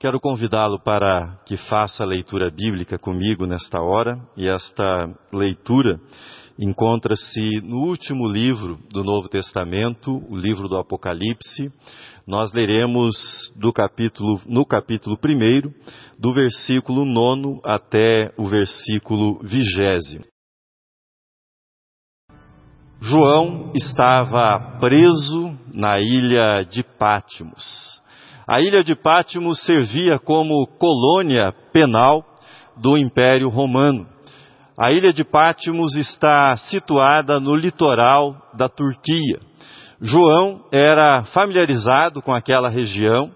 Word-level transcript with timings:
Quero 0.00 0.18
convidá-lo 0.18 0.80
para 0.80 1.38
que 1.44 1.58
faça 1.68 2.02
a 2.02 2.06
leitura 2.06 2.50
bíblica 2.50 2.98
comigo 2.98 3.44
nesta 3.44 3.82
hora, 3.82 4.18
e 4.34 4.48
esta 4.48 5.14
leitura 5.30 6.00
encontra-se 6.58 7.60
no 7.62 7.80
último 7.86 8.26
livro 8.26 8.78
do 8.88 9.04
Novo 9.04 9.28
Testamento, 9.28 10.10
o 10.30 10.34
livro 10.34 10.68
do 10.68 10.78
Apocalipse. 10.78 11.70
Nós 12.26 12.50
leremos 12.54 13.14
do 13.54 13.74
capítulo, 13.74 14.40
no 14.46 14.64
capítulo 14.64 15.18
1, 15.22 15.70
do 16.18 16.32
versículo 16.32 17.04
9 17.04 17.60
até 17.62 18.32
o 18.38 18.46
versículo 18.46 19.38
20. 19.42 20.24
João 23.02 23.70
estava 23.74 24.78
preso 24.80 25.54
na 25.74 25.96
ilha 25.98 26.62
de 26.62 26.82
Pátimos. 26.82 28.00
A 28.50 28.60
ilha 28.60 28.82
de 28.82 28.96
Pátimos 28.96 29.60
servia 29.64 30.18
como 30.18 30.66
colônia 30.76 31.54
penal 31.72 32.24
do 32.76 32.98
Império 32.98 33.48
Romano. 33.48 34.08
A 34.76 34.90
ilha 34.90 35.12
de 35.12 35.22
Pátimos 35.22 35.94
está 35.94 36.56
situada 36.56 37.38
no 37.38 37.54
litoral 37.54 38.34
da 38.54 38.68
Turquia. 38.68 39.38
João 40.00 40.64
era 40.72 41.22
familiarizado 41.32 42.20
com 42.20 42.34
aquela 42.34 42.68
região. 42.68 43.30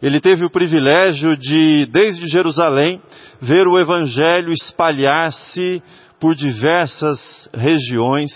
Ele 0.00 0.18
teve 0.18 0.46
o 0.46 0.50
privilégio 0.50 1.36
de, 1.36 1.84
desde 1.92 2.26
Jerusalém, 2.26 3.02
ver 3.42 3.66
o 3.66 3.78
Evangelho 3.78 4.50
espalhar-se 4.50 5.82
por 6.18 6.34
diversas 6.34 7.50
regiões 7.52 8.32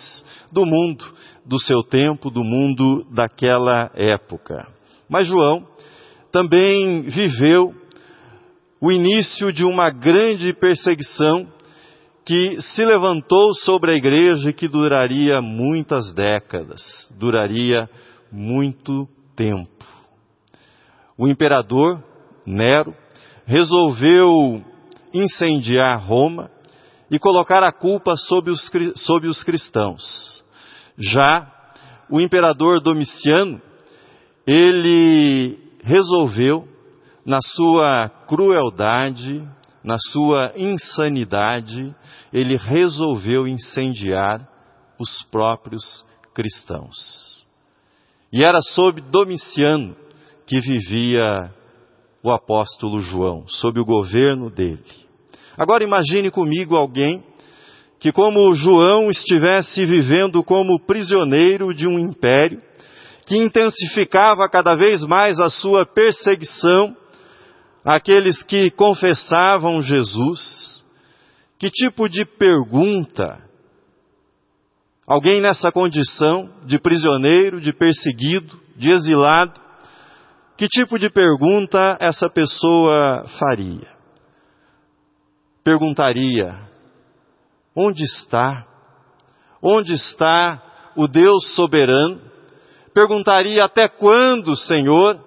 do 0.52 0.66
mundo, 0.66 1.06
do 1.46 1.58
seu 1.58 1.82
tempo, 1.82 2.30
do 2.30 2.44
mundo 2.44 3.06
daquela 3.14 3.90
época. 3.94 4.76
Mas 5.08 5.26
João 5.26 5.66
também 6.38 7.02
viveu 7.02 7.74
o 8.80 8.92
início 8.92 9.52
de 9.52 9.64
uma 9.64 9.90
grande 9.90 10.52
perseguição 10.52 11.48
que 12.24 12.60
se 12.60 12.84
levantou 12.84 13.52
sobre 13.54 13.90
a 13.90 13.96
igreja 13.96 14.50
e 14.50 14.52
que 14.52 14.68
duraria 14.68 15.42
muitas 15.42 16.14
décadas, 16.14 16.80
duraria 17.18 17.90
muito 18.30 19.08
tempo. 19.34 19.84
O 21.16 21.26
imperador 21.26 22.04
Nero 22.46 22.94
resolveu 23.44 24.64
incendiar 25.12 26.06
Roma 26.06 26.52
e 27.10 27.18
colocar 27.18 27.64
a 27.64 27.72
culpa 27.72 28.16
sobre 28.16 28.52
os, 28.52 28.70
sobre 28.94 29.26
os 29.26 29.42
cristãos. 29.42 30.44
Já 30.96 31.50
o 32.08 32.20
imperador 32.20 32.80
Domiciano, 32.80 33.60
ele 34.46 35.66
resolveu, 35.88 36.68
na 37.24 37.40
sua 37.40 38.10
crueldade, 38.28 39.42
na 39.82 39.96
sua 40.12 40.52
insanidade, 40.54 41.94
ele 42.30 42.56
resolveu 42.56 43.48
incendiar 43.48 44.46
os 45.00 45.22
próprios 45.30 46.04
cristãos. 46.34 47.42
E 48.30 48.44
era 48.44 48.60
sob 48.60 49.00
Domiciano 49.00 49.96
que 50.46 50.60
vivia 50.60 51.50
o 52.22 52.30
apóstolo 52.30 53.00
João, 53.00 53.46
sob 53.48 53.80
o 53.80 53.84
governo 53.84 54.50
dele. 54.50 54.84
Agora 55.56 55.84
imagine 55.84 56.30
comigo 56.30 56.76
alguém 56.76 57.24
que, 57.98 58.12
como 58.12 58.54
João, 58.54 59.10
estivesse 59.10 59.86
vivendo 59.86 60.44
como 60.44 60.78
prisioneiro 60.80 61.72
de 61.72 61.86
um 61.86 61.98
império, 61.98 62.60
que 63.28 63.36
intensificava 63.36 64.48
cada 64.48 64.74
vez 64.74 65.02
mais 65.02 65.38
a 65.38 65.50
sua 65.50 65.84
perseguição 65.84 66.96
àqueles 67.84 68.42
que 68.42 68.70
confessavam 68.70 69.82
Jesus? 69.82 70.82
Que 71.58 71.70
tipo 71.70 72.08
de 72.08 72.24
pergunta 72.24 73.38
alguém 75.06 75.42
nessa 75.42 75.70
condição 75.70 76.50
de 76.64 76.78
prisioneiro, 76.78 77.60
de 77.60 77.70
perseguido, 77.70 78.58
de 78.76 78.92
exilado, 78.92 79.60
que 80.56 80.66
tipo 80.66 80.98
de 80.98 81.10
pergunta 81.10 81.98
essa 82.00 82.30
pessoa 82.30 83.26
faria? 83.38 83.94
Perguntaria: 85.62 86.58
onde 87.76 88.04
está? 88.04 88.66
Onde 89.62 89.92
está 89.92 90.62
o 90.96 91.06
Deus 91.06 91.54
soberano 91.54 92.27
perguntaria: 92.94 93.64
Até 93.64 93.88
quando, 93.88 94.56
Senhor? 94.56 95.18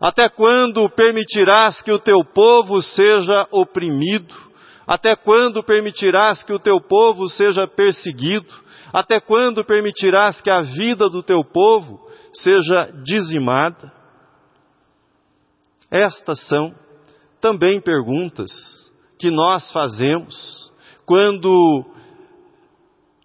Até 0.00 0.28
quando 0.28 0.88
permitirás 0.90 1.80
que 1.80 1.90
o 1.90 1.98
teu 1.98 2.24
povo 2.24 2.82
seja 2.82 3.46
oprimido? 3.50 4.34
Até 4.86 5.16
quando 5.16 5.62
permitirás 5.62 6.42
que 6.42 6.52
o 6.52 6.58
teu 6.58 6.80
povo 6.80 7.28
seja 7.28 7.66
perseguido? 7.66 8.52
Até 8.92 9.18
quando 9.18 9.64
permitirás 9.64 10.40
que 10.40 10.50
a 10.50 10.60
vida 10.60 11.08
do 11.08 11.22
teu 11.22 11.42
povo 11.42 12.06
seja 12.32 12.92
dizimada? 13.04 13.92
Estas 15.90 16.40
são 16.46 16.74
também 17.40 17.80
perguntas 17.80 18.50
que 19.18 19.30
nós 19.30 19.70
fazemos 19.72 20.72
quando, 21.06 21.84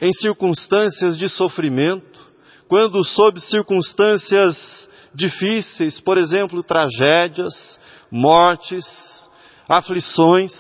em 0.02 0.12
circunstâncias 0.14 1.18
de 1.18 1.28
sofrimento, 1.30 2.19
quando 2.70 3.04
sob 3.04 3.42
circunstâncias 3.42 4.88
difíceis, 5.14 6.00
por 6.00 6.20
exemplo, 6.20 6.62
tragédias, 6.62 7.80
mortes, 8.12 8.86
aflições, 9.68 10.54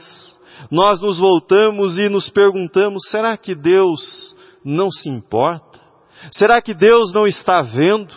nós 0.71 0.99
nos 0.99 1.19
voltamos 1.19 1.99
e 1.99 2.09
nos 2.09 2.27
perguntamos: 2.27 3.03
será 3.09 3.37
que 3.37 3.53
Deus 3.53 4.35
não 4.65 4.91
se 4.91 5.07
importa? 5.07 5.79
Será 6.31 6.59
que 6.61 6.73
Deus 6.73 7.13
não 7.13 7.27
está 7.27 7.61
vendo? 7.61 8.13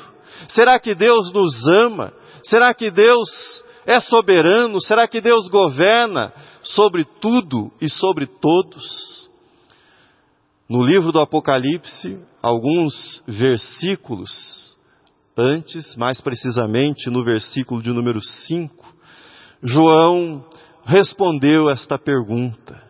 Será 0.49 0.81
que 0.81 0.95
Deus 0.95 1.31
nos 1.31 1.67
ama? 1.67 2.15
Será 2.43 2.73
que 2.73 2.91
Deus 2.91 3.29
é 3.87 4.01
soberano? 4.01 4.81
Será 4.81 5.07
que 5.07 5.21
Deus 5.21 5.49
governa 5.49 6.33
sobre 6.63 7.05
tudo 7.21 7.71
e 7.81 7.91
sobre 7.91 8.27
todos? 8.27 9.31
No 10.73 10.83
livro 10.83 11.13
do 11.13 11.21
Apocalipse, 11.21 12.19
alguns 12.43 13.23
versículos 13.29 14.75
antes, 15.37 15.95
mais 15.97 16.19
precisamente 16.19 17.11
no 17.11 17.23
versículo 17.23 17.83
de 17.83 17.91
número 17.91 18.23
5, 18.23 18.75
João 19.63 20.43
respondeu 20.83 21.69
esta 21.69 21.99
pergunta. 21.99 22.83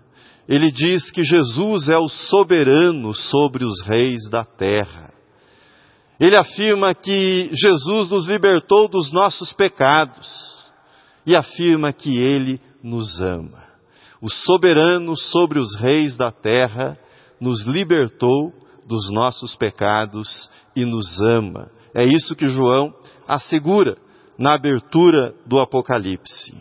Ele 0.48 0.70
diz 0.70 1.10
que 1.10 1.24
Jesus 1.24 1.88
é 1.88 1.98
o 1.98 2.08
soberano 2.08 3.12
sobre 3.12 3.64
os 3.64 3.82
reis 3.82 4.30
da 4.30 4.44
terra. 4.44 5.12
Ele 6.20 6.36
afirma 6.36 6.94
que 6.94 7.50
Jesus 7.52 8.08
nos 8.08 8.28
libertou 8.28 8.86
dos 8.86 9.10
nossos 9.10 9.52
pecados 9.52 10.72
e 11.26 11.34
afirma 11.34 11.92
que 11.92 12.16
ele 12.16 12.60
nos 12.80 13.20
ama. 13.20 13.64
O 14.20 14.30
soberano 14.30 15.16
sobre 15.16 15.58
os 15.58 15.74
reis 15.74 16.16
da 16.16 16.30
terra 16.30 16.96
nos 17.42 17.66
libertou 17.66 18.52
dos 18.86 19.10
nossos 19.10 19.56
pecados 19.56 20.48
e 20.76 20.84
nos 20.84 21.20
ama. 21.20 21.68
É 21.92 22.04
isso 22.04 22.36
que 22.36 22.48
João 22.48 22.94
assegura 23.26 23.96
na 24.38 24.54
abertura 24.54 25.34
do 25.44 25.58
Apocalipse. 25.58 26.54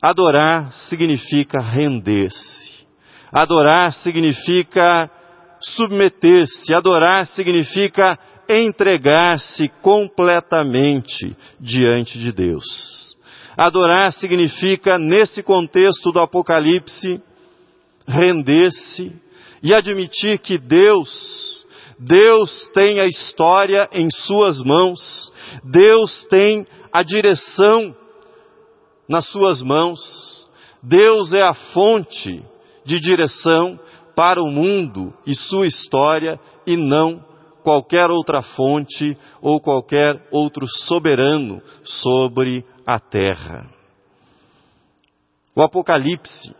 Adorar 0.00 0.72
significa 0.72 1.60
render-se. 1.60 2.86
Adorar 3.32 3.92
significa 3.94 5.10
submeter-se. 5.60 6.72
Adorar 6.72 7.26
significa 7.26 8.16
entregar-se 8.48 9.68
completamente 9.82 11.36
diante 11.58 12.16
de 12.16 12.30
Deus. 12.30 12.64
Adorar 13.56 14.12
significa, 14.12 14.98
nesse 14.98 15.42
contexto 15.42 16.12
do 16.12 16.20
Apocalipse, 16.20 17.20
render-se, 18.06 19.12
e 19.62 19.74
admitir 19.74 20.38
que 20.38 20.58
Deus, 20.58 21.64
Deus 21.98 22.68
tem 22.72 23.00
a 23.00 23.04
história 23.04 23.88
em 23.92 24.08
Suas 24.10 24.62
mãos, 24.62 25.32
Deus 25.64 26.26
tem 26.30 26.66
a 26.92 27.02
direção 27.02 27.94
nas 29.08 29.26
Suas 29.28 29.62
mãos, 29.62 29.98
Deus 30.82 31.32
é 31.32 31.42
a 31.42 31.54
fonte 31.54 32.44
de 32.84 33.00
direção 33.00 33.78
para 34.14 34.42
o 34.42 34.50
mundo 34.50 35.14
e 35.26 35.34
sua 35.34 35.66
história 35.66 36.40
e 36.66 36.76
não 36.76 37.24
qualquer 37.62 38.10
outra 38.10 38.42
fonte 38.42 39.16
ou 39.42 39.60
qualquer 39.60 40.26
outro 40.30 40.66
soberano 40.66 41.62
sobre 41.84 42.64
a 42.86 42.98
terra. 42.98 43.68
O 45.54 45.62
Apocalipse 45.62 46.54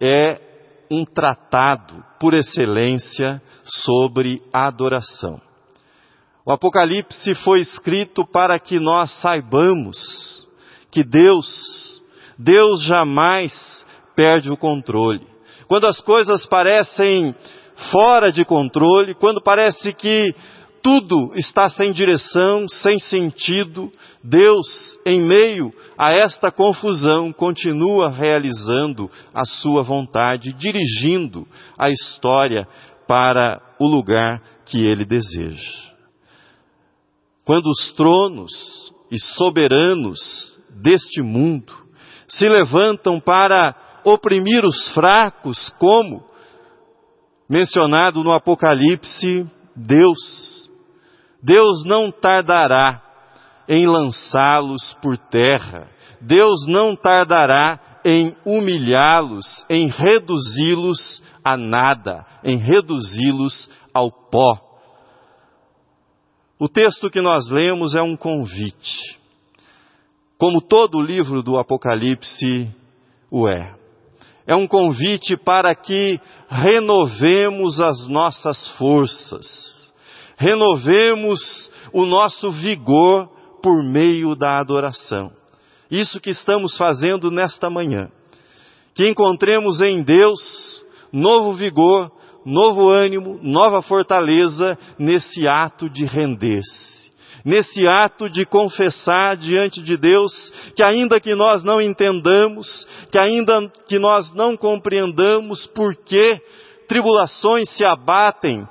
é 0.00 0.51
um 0.92 1.04
tratado 1.04 2.04
por 2.20 2.34
excelência 2.34 3.40
sobre 3.64 4.42
adoração. 4.52 5.40
O 6.44 6.52
Apocalipse 6.52 7.34
foi 7.36 7.60
escrito 7.60 8.26
para 8.26 8.58
que 8.58 8.78
nós 8.78 9.10
saibamos 9.20 10.46
que 10.90 11.02
Deus, 11.02 12.02
Deus 12.36 12.82
jamais 12.82 13.84
perde 14.14 14.50
o 14.50 14.56
controle. 14.56 15.26
Quando 15.66 15.86
as 15.86 16.00
coisas 16.00 16.44
parecem 16.46 17.34
fora 17.90 18.30
de 18.30 18.44
controle, 18.44 19.14
quando 19.14 19.40
parece 19.40 19.94
que 19.94 20.34
tudo 20.82 21.32
está 21.36 21.68
sem 21.68 21.92
direção, 21.92 22.68
sem 22.68 22.98
sentido, 22.98 23.90
Deus, 24.22 24.98
em 25.04 25.20
meio 25.20 25.72
a 25.98 26.12
esta 26.12 26.52
confusão, 26.52 27.32
continua 27.32 28.08
realizando 28.08 29.10
a 29.34 29.44
sua 29.44 29.82
vontade, 29.82 30.52
dirigindo 30.52 31.46
a 31.76 31.90
história 31.90 32.68
para 33.08 33.60
o 33.80 33.86
lugar 33.86 34.40
que 34.64 34.84
ele 34.84 35.04
deseja. 35.04 35.92
Quando 37.44 37.66
os 37.66 37.92
tronos 37.92 38.52
e 39.10 39.18
soberanos 39.18 40.58
deste 40.70 41.20
mundo 41.20 41.72
se 42.28 42.48
levantam 42.48 43.18
para 43.18 43.74
oprimir 44.04 44.64
os 44.64 44.88
fracos, 44.90 45.68
como 45.78 46.24
mencionado 47.48 48.22
no 48.22 48.32
Apocalipse, 48.32 49.44
Deus, 49.74 50.70
Deus 51.42 51.84
não 51.84 52.12
tardará 52.12 53.11
em 53.74 53.86
lançá-los 53.86 54.92
por 55.00 55.16
terra, 55.16 55.88
Deus 56.20 56.66
não 56.68 56.94
tardará 56.94 57.80
em 58.04 58.36
humilhá-los, 58.44 59.64
em 59.66 59.88
reduzi-los 59.88 61.22
a 61.42 61.56
nada, 61.56 62.26
em 62.44 62.58
reduzi-los 62.58 63.70
ao 63.94 64.10
pó. 64.10 64.60
O 66.58 66.68
texto 66.68 67.08
que 67.08 67.22
nós 67.22 67.48
lemos 67.48 67.94
é 67.94 68.02
um 68.02 68.14
convite, 68.14 69.18
como 70.36 70.60
todo 70.60 70.98
o 70.98 71.02
livro 71.02 71.42
do 71.42 71.58
Apocalipse 71.58 72.70
o 73.30 73.48
é 73.48 73.74
é 74.46 74.54
um 74.54 74.66
convite 74.66 75.36
para 75.36 75.74
que 75.74 76.20
renovemos 76.48 77.80
as 77.80 78.06
nossas 78.08 78.68
forças, 78.76 79.46
renovemos 80.36 81.70
o 81.92 82.04
nosso 82.04 82.50
vigor 82.50 83.31
por 83.62 83.82
meio 83.82 84.34
da 84.34 84.58
adoração. 84.58 85.32
Isso 85.90 86.20
que 86.20 86.30
estamos 86.30 86.76
fazendo 86.76 87.30
nesta 87.30 87.70
manhã. 87.70 88.08
Que 88.94 89.08
encontremos 89.08 89.80
em 89.80 90.02
Deus 90.02 90.84
novo 91.12 91.54
vigor, 91.54 92.10
novo 92.44 92.88
ânimo, 92.88 93.38
nova 93.42 93.82
fortaleza 93.82 94.78
nesse 94.98 95.46
ato 95.46 95.88
de 95.88 96.04
render-se 96.04 97.02
nesse 97.44 97.86
ato 97.86 98.28
de 98.30 98.46
confessar 98.46 99.36
diante 99.36 99.82
de 99.82 99.96
Deus 99.96 100.32
que 100.74 100.82
ainda 100.82 101.20
que 101.20 101.34
nós 101.34 101.62
não 101.62 101.80
entendamos, 101.80 102.86
que 103.10 103.18
ainda 103.18 103.68
que 103.88 103.98
nós 103.98 104.32
não 104.32 104.56
compreendamos 104.56 105.66
por 105.66 105.94
que 105.96 106.40
tribulações 106.88 107.68
se 107.70 107.84
abatem 107.84 108.66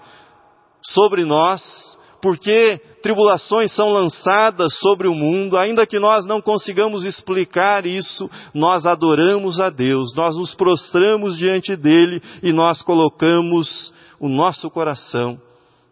sobre 0.81 1.23
nós, 1.25 1.90
porque 2.21 2.79
tribulações 3.01 3.71
são 3.73 3.89
lançadas 3.89 4.77
sobre 4.79 5.07
o 5.07 5.15
mundo, 5.15 5.57
ainda 5.57 5.87
que 5.87 5.99
nós 5.99 6.25
não 6.25 6.41
consigamos 6.41 7.03
explicar 7.03 7.85
isso, 7.85 8.29
nós 8.53 8.85
adoramos 8.85 9.59
a 9.59 9.69
Deus, 9.69 10.13
nós 10.15 10.35
nos 10.37 10.53
prostramos 10.53 11.37
diante 11.37 11.75
dele 11.75 12.21
e 12.43 12.53
nós 12.53 12.81
colocamos 12.81 13.93
o 14.19 14.29
nosso 14.29 14.69
coração 14.69 15.41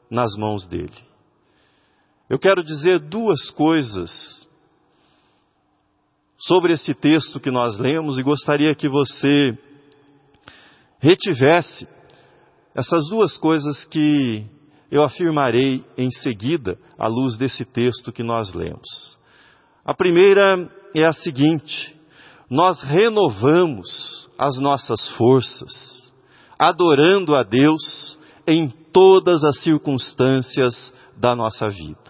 nas 0.10 0.36
mãos 0.38 0.68
dele. 0.68 0.94
Eu 2.30 2.38
quero 2.38 2.64
dizer 2.64 3.00
duas 3.00 3.50
coisas 3.50 4.48
sobre 6.38 6.74
esse 6.74 6.94
texto 6.94 7.40
que 7.40 7.50
nós 7.50 7.78
lemos 7.78 8.18
e 8.18 8.24
gostaria 8.24 8.74
que 8.76 8.88
você 8.88 9.58
retivesse 11.00 11.88
essas 12.76 13.10
duas 13.10 13.36
coisas 13.38 13.84
que 13.86 14.46
eu 14.92 15.04
afirmarei 15.04 15.84
em 15.98 16.12
seguida 16.12 16.78
à 16.98 17.08
luz 17.08 17.38
desse 17.38 17.64
texto 17.66 18.12
que 18.12 18.24
nós 18.24 18.54
lemos. 18.54 19.18
A 19.86 19.94
primeira 19.94 20.70
é 20.96 21.06
a 21.06 21.14
seguinte: 21.14 21.96
nós 22.50 22.82
renovamos 22.82 24.30
as 24.38 24.58
nossas 24.58 25.08
forças, 25.10 26.12
adorando 26.58 27.36
a 27.36 27.44
Deus 27.44 28.18
em 28.48 28.70
todas 28.92 29.44
as 29.44 29.60
circunstâncias 29.62 30.94
da 31.18 31.36
nossa 31.36 31.70
vida. 31.70 32.10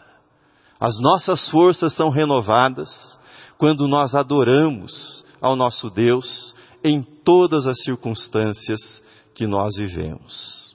As 0.79 0.97
nossas 0.99 1.49
forças 1.49 1.93
são 1.93 2.09
renovadas 2.09 3.19
quando 3.57 3.87
nós 3.87 4.15
adoramos 4.15 5.25
ao 5.41 5.55
nosso 5.55 5.89
Deus 5.89 6.55
em 6.81 7.01
todas 7.01 7.67
as 7.67 7.83
circunstâncias 7.83 9.03
que 9.35 9.45
nós 9.45 9.75
vivemos. 9.75 10.68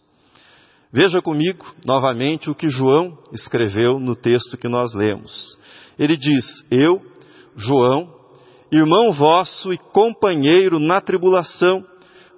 Veja 0.95 1.21
comigo 1.21 1.67
novamente 1.85 2.49
o 2.49 2.55
que 2.55 2.69
João 2.69 3.19
escreveu 3.33 3.99
no 3.99 4.15
texto 4.15 4.57
que 4.57 4.69
nós 4.69 4.95
lemos. 4.95 5.59
Ele 5.99 6.17
diz: 6.17 6.45
Eu, 6.71 7.03
João, 7.57 8.09
irmão 8.71 9.13
vosso 9.13 9.73
e 9.73 9.79
companheiro 9.79 10.79
na 10.79 11.01
tribulação, 11.01 11.85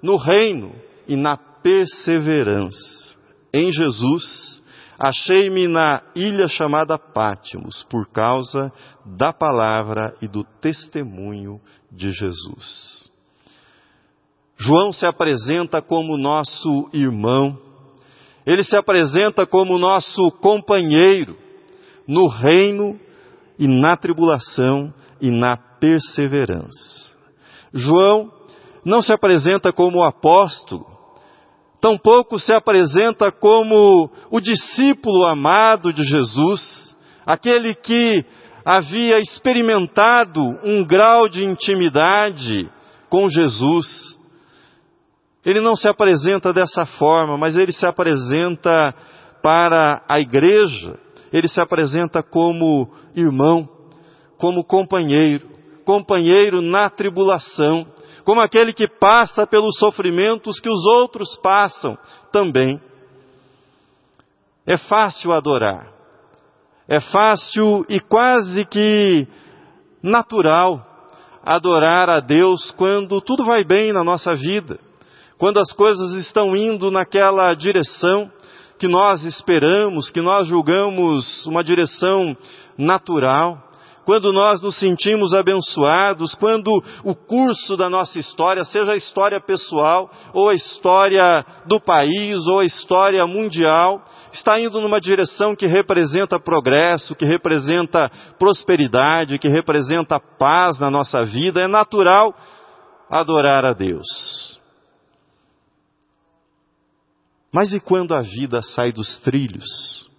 no 0.01 0.17
reino 0.17 0.73
e 1.07 1.15
na 1.15 1.37
perseverança 1.37 3.15
em 3.53 3.71
Jesus, 3.71 4.57
Achei-me 4.99 5.67
na 5.67 6.01
ilha 6.15 6.47
chamada 6.47 6.97
Pátimos 6.97 7.83
por 7.83 8.09
causa 8.09 8.73
da 9.05 9.31
palavra 9.31 10.15
e 10.23 10.27
do 10.27 10.43
testemunho 10.59 11.61
de 11.91 12.11
Jesus. 12.11 13.07
João 14.57 14.91
se 14.91 15.05
apresenta 15.05 15.83
como 15.83 16.17
nosso 16.17 16.89
irmão, 16.91 17.66
ele 18.47 18.63
se 18.63 18.77
apresenta 18.77 19.45
como 19.45 19.77
nosso 19.77 20.31
companheiro 20.39 21.35
no 22.07 22.29
reino 22.29 22.97
e 23.59 23.67
na 23.67 23.97
tribulação 23.97 24.93
e 25.19 25.29
na 25.29 25.57
perseverança. 25.57 27.11
João 27.73 28.31
não 28.85 29.01
se 29.01 29.11
apresenta 29.11 29.73
como 29.73 30.01
apóstolo, 30.01 30.85
tampouco 31.81 32.39
se 32.39 32.53
apresenta 32.53 33.33
como 33.33 34.09
o 34.31 34.39
discípulo 34.39 35.27
amado 35.27 35.91
de 35.91 36.05
Jesus, 36.05 36.95
aquele 37.25 37.75
que 37.75 38.23
havia 38.63 39.19
experimentado 39.19 40.41
um 40.63 40.85
grau 40.85 41.27
de 41.27 41.43
intimidade 41.43 42.69
com 43.09 43.29
Jesus. 43.29 44.16
Ele 45.47 45.61
não 45.61 45.77
se 45.77 45.87
apresenta 45.87 46.51
dessa 46.51 46.85
forma, 46.85 47.37
mas 47.37 47.55
ele 47.55 47.71
se 47.71 47.85
apresenta 47.85 48.93
para 49.41 50.03
a 50.05 50.19
igreja, 50.19 50.99
ele 51.31 51.47
se 51.47 51.61
apresenta 51.61 52.21
como 52.21 52.93
irmão, 53.15 53.65
como 54.37 54.61
companheiro, 54.61 55.47
companheiro 55.85 56.61
na 56.61 56.89
tribulação, 56.89 57.87
como 58.25 58.41
aquele 58.41 58.73
que 58.73 58.89
passa 58.89 59.47
pelos 59.47 59.77
sofrimentos 59.79 60.59
que 60.59 60.69
os 60.69 60.85
outros 60.85 61.37
passam 61.37 61.97
também. 62.29 62.81
É 64.65 64.75
fácil 64.75 65.31
adorar. 65.31 65.87
É 66.89 66.99
fácil 66.99 67.85
e 67.87 68.01
quase 68.01 68.65
que 68.65 69.25
natural 70.03 70.85
adorar 71.41 72.09
a 72.09 72.19
Deus 72.19 72.69
quando 72.71 73.21
tudo 73.21 73.45
vai 73.45 73.63
bem 73.63 73.93
na 73.93 74.03
nossa 74.03 74.35
vida, 74.35 74.77
quando 75.37 75.59
as 75.59 75.71
coisas 75.71 76.13
estão 76.15 76.55
indo 76.55 76.89
naquela 76.89 77.53
direção 77.53 78.31
que 78.79 78.87
nós 78.87 79.23
esperamos, 79.23 80.09
que 80.11 80.21
nós 80.21 80.47
julgamos 80.47 81.45
uma 81.45 81.63
direção 81.63 82.35
natural 82.77 83.67
quando 84.07 84.31
nós 84.31 84.61
nos 84.61 84.79
sentimos 84.79 85.33
abençoados, 85.33 86.33
quando 86.35 86.71
o 87.03 87.13
curso 87.13 87.75
da 87.75 87.89
nossa 87.89 88.17
história, 88.17 88.63
seja 88.63 88.93
a 88.93 88.95
história 88.95 89.37
pessoal, 89.37 90.09
ou 90.31 90.47
a 90.47 90.53
história 90.53 91.45
do 91.65 91.77
país, 91.77 92.47
ou 92.47 92.61
a 92.61 92.65
história 92.65 93.27
mundial, 93.27 94.01
está 94.31 94.57
indo 94.61 94.79
numa 94.79 95.01
direção 95.01 95.53
que 95.53 95.67
representa 95.67 96.39
progresso, 96.39 97.15
que 97.15 97.25
representa 97.25 98.09
prosperidade, 98.39 99.37
que 99.37 99.49
representa 99.49 100.21
paz 100.39 100.79
na 100.79 100.89
nossa 100.89 101.25
vida, 101.25 101.59
é 101.59 101.67
natural 101.67 102.33
adorar 103.11 103.65
a 103.65 103.73
Deus. 103.73 104.56
Mas 107.51 107.73
e 107.73 107.79
quando 107.79 108.13
a 108.13 108.21
vida 108.21 108.61
sai 108.61 108.91
dos 108.91 109.17
trilhos? 109.19 110.09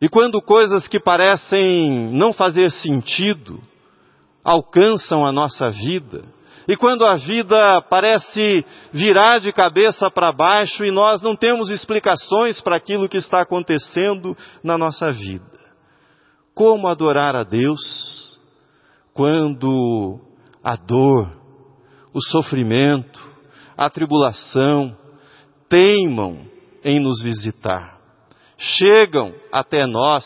E 0.00 0.08
quando 0.08 0.42
coisas 0.42 0.88
que 0.88 0.98
parecem 0.98 2.10
não 2.12 2.32
fazer 2.32 2.70
sentido 2.70 3.62
alcançam 4.44 5.24
a 5.24 5.30
nossa 5.30 5.70
vida, 5.70 6.24
e 6.66 6.76
quando 6.76 7.04
a 7.04 7.14
vida 7.14 7.80
parece 7.82 8.64
virar 8.92 9.38
de 9.38 9.52
cabeça 9.52 10.10
para 10.10 10.32
baixo 10.32 10.84
e 10.84 10.90
nós 10.90 11.20
não 11.20 11.36
temos 11.36 11.70
explicações 11.70 12.60
para 12.60 12.76
aquilo 12.76 13.08
que 13.08 13.16
está 13.16 13.40
acontecendo 13.40 14.36
na 14.62 14.78
nossa 14.78 15.12
vida, 15.12 15.58
como 16.54 16.88
adorar 16.88 17.36
a 17.36 17.44
Deus 17.44 18.38
quando 19.12 20.20
a 20.62 20.76
dor, 20.76 21.30
o 22.14 22.20
sofrimento, 22.20 23.31
a 23.76 23.88
tribulação 23.90 24.96
teimam 25.68 26.46
em 26.84 27.00
nos 27.00 27.22
visitar. 27.22 27.98
Chegam 28.58 29.34
até 29.50 29.86
nós, 29.86 30.24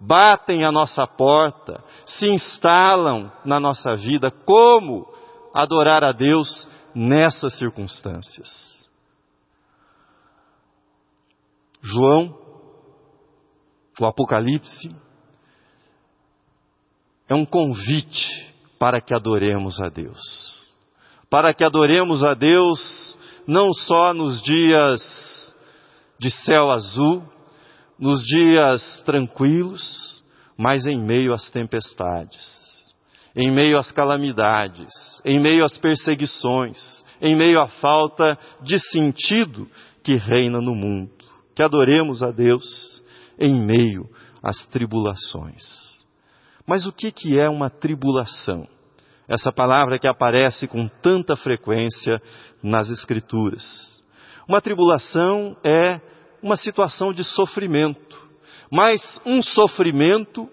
batem 0.00 0.64
a 0.64 0.72
nossa 0.72 1.06
porta, 1.06 1.82
se 2.06 2.26
instalam 2.28 3.30
na 3.44 3.60
nossa 3.60 3.96
vida. 3.96 4.30
Como 4.30 5.06
adorar 5.54 6.02
a 6.02 6.12
Deus 6.12 6.68
nessas 6.94 7.58
circunstâncias? 7.58 8.88
João, 11.80 12.38
o 14.00 14.06
Apocalipse, 14.06 14.94
é 17.28 17.34
um 17.34 17.44
convite 17.44 18.54
para 18.78 19.00
que 19.00 19.14
adoremos 19.14 19.80
a 19.80 19.88
Deus. 19.88 20.61
Para 21.32 21.54
que 21.54 21.64
adoremos 21.64 22.22
a 22.22 22.34
Deus 22.34 23.16
não 23.46 23.72
só 23.72 24.12
nos 24.12 24.42
dias 24.42 25.54
de 26.20 26.30
céu 26.30 26.70
azul, 26.70 27.22
nos 27.98 28.22
dias 28.22 29.02
tranquilos, 29.06 30.22
mas 30.58 30.84
em 30.84 31.00
meio 31.02 31.32
às 31.32 31.48
tempestades, 31.48 32.44
em 33.34 33.50
meio 33.50 33.78
às 33.78 33.90
calamidades, 33.90 34.92
em 35.24 35.40
meio 35.40 35.64
às 35.64 35.78
perseguições, 35.78 37.02
em 37.18 37.34
meio 37.34 37.60
à 37.60 37.66
falta 37.66 38.38
de 38.60 38.78
sentido 38.78 39.66
que 40.04 40.16
reina 40.16 40.60
no 40.60 40.74
mundo. 40.74 41.12
Que 41.56 41.62
adoremos 41.62 42.22
a 42.22 42.30
Deus 42.30 43.02
em 43.38 43.54
meio 43.54 44.06
às 44.42 44.66
tribulações. 44.66 45.64
Mas 46.66 46.84
o 46.84 46.92
que, 46.92 47.10
que 47.10 47.40
é 47.40 47.48
uma 47.48 47.70
tribulação? 47.70 48.68
Essa 49.28 49.52
palavra 49.52 49.98
que 49.98 50.06
aparece 50.06 50.66
com 50.66 50.88
tanta 50.88 51.36
frequência 51.36 52.20
nas 52.62 52.90
Escrituras. 52.90 54.00
Uma 54.48 54.60
tribulação 54.60 55.56
é 55.64 56.00
uma 56.42 56.56
situação 56.56 57.12
de 57.12 57.22
sofrimento, 57.22 58.20
mas 58.70 59.20
um 59.24 59.40
sofrimento 59.40 60.48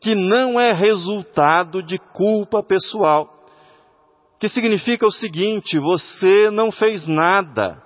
que 0.00 0.14
não 0.14 0.58
é 0.58 0.72
resultado 0.72 1.82
de 1.82 1.98
culpa 1.98 2.62
pessoal. 2.62 3.28
Que 4.40 4.48
significa 4.48 5.06
o 5.06 5.12
seguinte: 5.12 5.78
você 5.78 6.50
não 6.50 6.72
fez 6.72 7.06
nada 7.06 7.82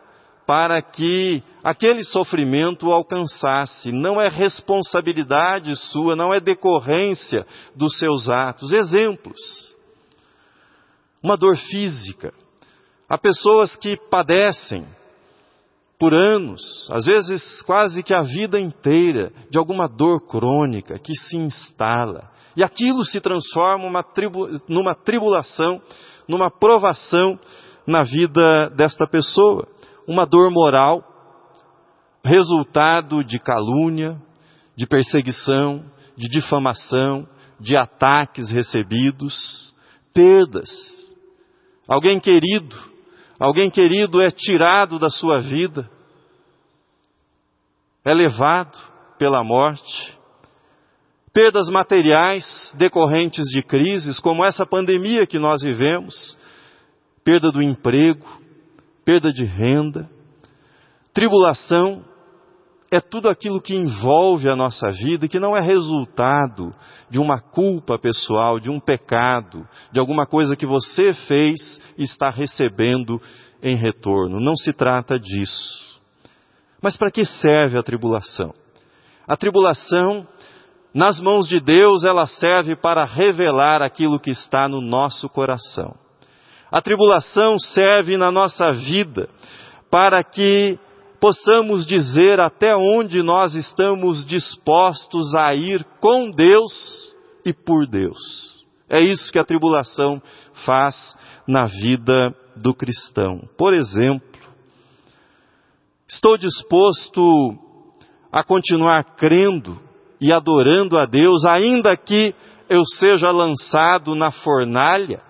para 0.47 0.81
que 0.81 1.43
aquele 1.63 2.05
sofrimento 2.05 2.89
o 2.89 2.93
alcançasse. 2.93 3.91
Não 3.91 4.21
é 4.21 4.29
responsabilidade 4.29 5.75
sua, 5.75 6.15
não 6.15 6.33
é 6.33 6.39
decorrência 6.39 7.45
dos 7.75 7.99
seus 7.99 8.29
atos. 8.29 8.71
Exemplos. 8.71 9.74
Uma 11.25 11.39
dor 11.39 11.57
física. 11.57 12.35
Há 13.09 13.17
pessoas 13.17 13.75
que 13.77 13.97
padecem 14.11 14.87
por 15.99 16.13
anos, 16.13 16.61
às 16.91 17.07
vezes 17.07 17.63
quase 17.63 18.03
que 18.03 18.13
a 18.13 18.21
vida 18.21 18.61
inteira, 18.61 19.33
de 19.49 19.57
alguma 19.57 19.89
dor 19.89 20.21
crônica 20.27 20.99
que 20.99 21.15
se 21.17 21.39
instala. 21.39 22.31
E 22.55 22.63
aquilo 22.63 23.03
se 23.07 23.23
transforma 23.23 23.85
numa, 23.85 24.03
tribu, 24.03 24.61
numa 24.69 24.95
tribulação, 24.95 25.81
numa 26.29 26.51
provação 26.51 27.39
na 27.87 28.03
vida 28.03 28.69
desta 28.77 29.07
pessoa. 29.07 29.67
Uma 30.07 30.27
dor 30.27 30.51
moral, 30.51 31.03
resultado 32.23 33.25
de 33.25 33.39
calúnia, 33.39 34.21
de 34.77 34.87
perseguição, 34.87 35.85
de 36.19 36.29
difamação, 36.29 37.27
de 37.59 37.79
ataques 37.79 38.51
recebidos, 38.51 39.73
perdas. 40.13 41.14
Alguém 41.87 42.19
querido, 42.19 42.77
alguém 43.39 43.71
querido 43.71 44.21
é 44.21 44.31
tirado 44.31 44.99
da 44.99 45.11
sua 45.11 45.41
vida, 45.41 45.89
é 48.05 48.13
levado 48.15 48.79
pela 49.19 49.43
morte. 49.43 50.19
Perdas 51.33 51.69
materiais 51.69 52.73
decorrentes 52.77 53.45
de 53.49 53.63
crises, 53.63 54.21
como 54.21 54.45
essa 54.45 54.65
pandemia 54.65 55.27
que 55.27 55.39
nós 55.39 55.63
vivemos, 55.63 56.39
perda 57.25 57.51
do 57.51 57.61
emprego, 57.63 58.25
perda 59.05 59.33
de 59.33 59.45
renda, 59.45 60.09
tribulação 61.13 62.05
é 62.95 63.01
tudo 63.01 63.29
aquilo 63.29 63.61
que 63.61 63.75
envolve 63.75 64.49
a 64.49 64.55
nossa 64.55 64.89
vida 64.91 65.27
que 65.27 65.41
não 65.41 65.57
é 65.57 65.61
resultado 65.61 66.75
de 67.11 67.19
uma 67.19 67.41
culpa 67.41 67.99
pessoal, 67.99 68.61
de 68.61 68.71
um 68.71 68.79
pecado, 68.79 69.67
de 69.91 69.99
alguma 69.99 70.27
coisa 70.27 70.55
que 70.55 70.67
você 70.67 71.13
fez 71.13 71.81
e 71.99 72.05
está 72.05 72.31
recebendo 72.31 73.21
em 73.63 73.77
retorno. 73.77 74.39
Não 74.39 74.55
se 74.57 74.73
trata 74.73 75.19
disso. 75.19 76.01
Mas 76.81 76.97
para 76.97 77.11
que 77.11 77.25
serve 77.25 77.79
a 77.79 77.83
tribulação? 77.83 78.55
A 79.27 79.37
tribulação, 79.37 80.27
nas 80.93 81.19
mãos 81.19 81.49
de 81.49 81.59
Deus, 81.59 82.05
ela 82.05 82.27
serve 82.27 82.77
para 82.77 83.05
revelar 83.05 83.83
aquilo 83.83 84.21
que 84.21 84.31
está 84.31 84.69
no 84.69 84.81
nosso 84.81 85.29
coração. 85.29 85.97
A 86.71 86.83
tribulação 86.83 87.59
serve 87.59 88.17
na 88.17 88.31
nossa 88.31 88.71
vida 88.71 89.29
para 89.91 90.23
que 90.23 90.79
possamos 91.25 91.87
dizer 91.87 92.39
até 92.39 92.77
onde 92.77 93.23
nós 93.23 93.55
estamos 93.55 94.27
dispostos 94.27 95.35
a 95.35 95.55
ir 95.55 95.83
com 95.99 96.31
Deus 96.31 97.15
e 97.47 97.51
por 97.51 97.87
Deus. 97.87 98.19
É 98.91 99.01
isso 99.01 99.33
que 99.33 99.39
a 99.39 99.45
tribulação 99.45 100.21
faz 100.67 101.17
na 101.49 101.65
vida 101.65 102.31
do 102.55 102.75
cristão. 102.75 103.41
Por 103.57 103.73
exemplo, 103.73 104.39
estou 106.07 106.37
disposto 106.37 107.57
a 108.31 108.45
continuar 108.45 109.17
crendo 109.17 109.81
e 110.21 110.31
adorando 110.31 110.99
a 110.99 111.07
Deus, 111.07 111.47
ainda 111.47 111.97
que 111.97 112.35
eu 112.69 112.85
seja 112.85 113.31
lançado 113.31 114.15
na 114.15 114.31
fornalha? 114.31 115.23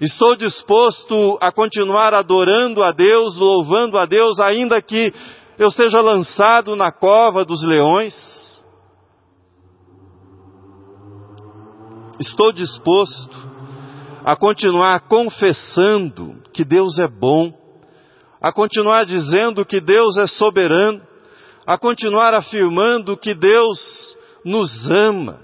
Estou 0.00 0.36
disposto 0.36 1.38
a 1.40 1.50
continuar 1.50 2.12
adorando 2.12 2.82
a 2.82 2.92
Deus, 2.92 3.34
louvando 3.36 3.96
a 3.96 4.04
Deus, 4.04 4.38
ainda 4.38 4.82
que 4.82 5.12
eu 5.58 5.70
seja 5.70 6.02
lançado 6.02 6.76
na 6.76 6.92
cova 6.92 7.44
dos 7.46 7.64
leões. 7.64 8.14
Estou 12.20 12.52
disposto 12.52 13.36
a 14.22 14.36
continuar 14.36 15.00
confessando 15.08 16.42
que 16.52 16.64
Deus 16.64 16.98
é 16.98 17.08
bom, 17.08 17.54
a 18.40 18.52
continuar 18.52 19.06
dizendo 19.06 19.64
que 19.64 19.80
Deus 19.80 20.18
é 20.18 20.26
soberano, 20.26 21.00
a 21.66 21.78
continuar 21.78 22.34
afirmando 22.34 23.16
que 23.16 23.34
Deus 23.34 24.16
nos 24.44 24.90
ama. 24.90 25.40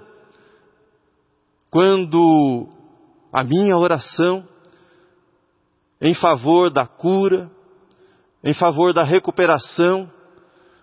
Quando 1.70 2.68
a 3.32 3.42
minha 3.42 3.76
oração 3.76 4.46
em 6.00 6.14
favor 6.14 6.70
da 6.70 6.86
cura, 6.86 7.50
em 8.44 8.52
favor 8.52 8.92
da 8.92 9.04
recuperação 9.04 10.10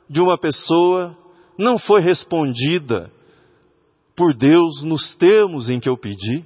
de 0.09 0.19
uma 0.19 0.39
pessoa 0.39 1.15
não 1.57 1.77
foi 1.77 1.99
respondida 2.01 3.11
por 4.15 4.33
Deus 4.33 4.81
nos 4.81 5.13
termos 5.15 5.69
em 5.69 5.79
que 5.79 5.89
eu 5.89 5.97
pedi? 5.97 6.45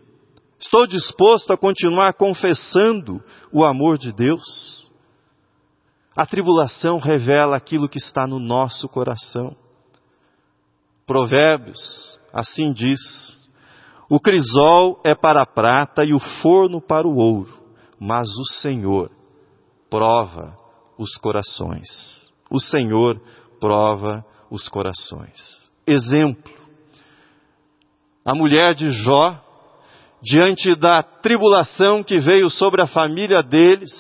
Estou 0.59 0.87
disposto 0.87 1.53
a 1.53 1.57
continuar 1.57 2.13
confessando 2.13 3.23
o 3.51 3.63
amor 3.63 3.97
de 3.97 4.11
Deus? 4.11 4.91
A 6.15 6.25
tribulação 6.25 6.99
revela 6.99 7.55
aquilo 7.55 7.89
que 7.89 7.97
está 7.97 8.25
no 8.27 8.39
nosso 8.39 8.87
coração. 8.87 9.55
Provérbios 11.05 12.19
assim 12.31 12.71
diz: 12.71 13.42
o 14.09 14.19
crisol 14.19 14.99
é 15.03 15.15
para 15.15 15.41
a 15.41 15.45
prata 15.45 16.03
e 16.03 16.13
o 16.13 16.19
forno 16.19 16.81
para 16.81 17.07
o 17.07 17.15
ouro, 17.15 17.53
mas 17.99 18.27
o 18.29 18.45
Senhor 18.61 19.09
prova 19.89 20.57
os 20.97 21.15
corações. 21.17 22.31
O 22.49 22.59
Senhor 22.59 23.19
prova 23.59 24.25
os 24.51 24.67
corações. 24.67 25.69
Exemplo: 25.87 26.51
a 28.25 28.35
mulher 28.35 28.73
de 28.73 28.91
Jó, 28.91 29.39
diante 30.21 30.75
da 30.75 31.01
tribulação 31.01 32.03
que 32.03 32.19
veio 32.19 32.49
sobre 32.49 32.81
a 32.81 32.87
família 32.87 33.41
deles, 33.41 33.91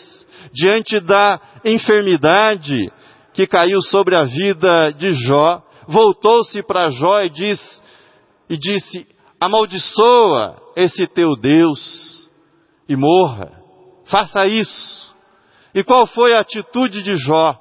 diante 0.53 0.99
da 0.99 1.39
enfermidade 1.65 2.91
que 3.33 3.47
caiu 3.47 3.81
sobre 3.81 4.15
a 4.15 4.23
vida 4.23 4.91
de 4.91 5.13
Jó, 5.13 5.61
voltou-se 5.87 6.61
para 6.63 6.89
Jó 6.89 7.21
e, 7.21 7.29
diz, 7.29 7.81
e 8.49 8.57
disse: 8.57 9.07
amaldiçoa 9.45 10.61
esse 10.75 11.07
teu 11.07 11.35
Deus 11.35 12.29
e 12.87 12.95
morra. 12.95 13.51
Faça 14.05 14.45
isso. 14.45 15.13
E 15.73 15.83
qual 15.83 16.05
foi 16.05 16.35
a 16.35 16.39
atitude 16.39 17.01
de 17.01 17.15
Jó? 17.17 17.57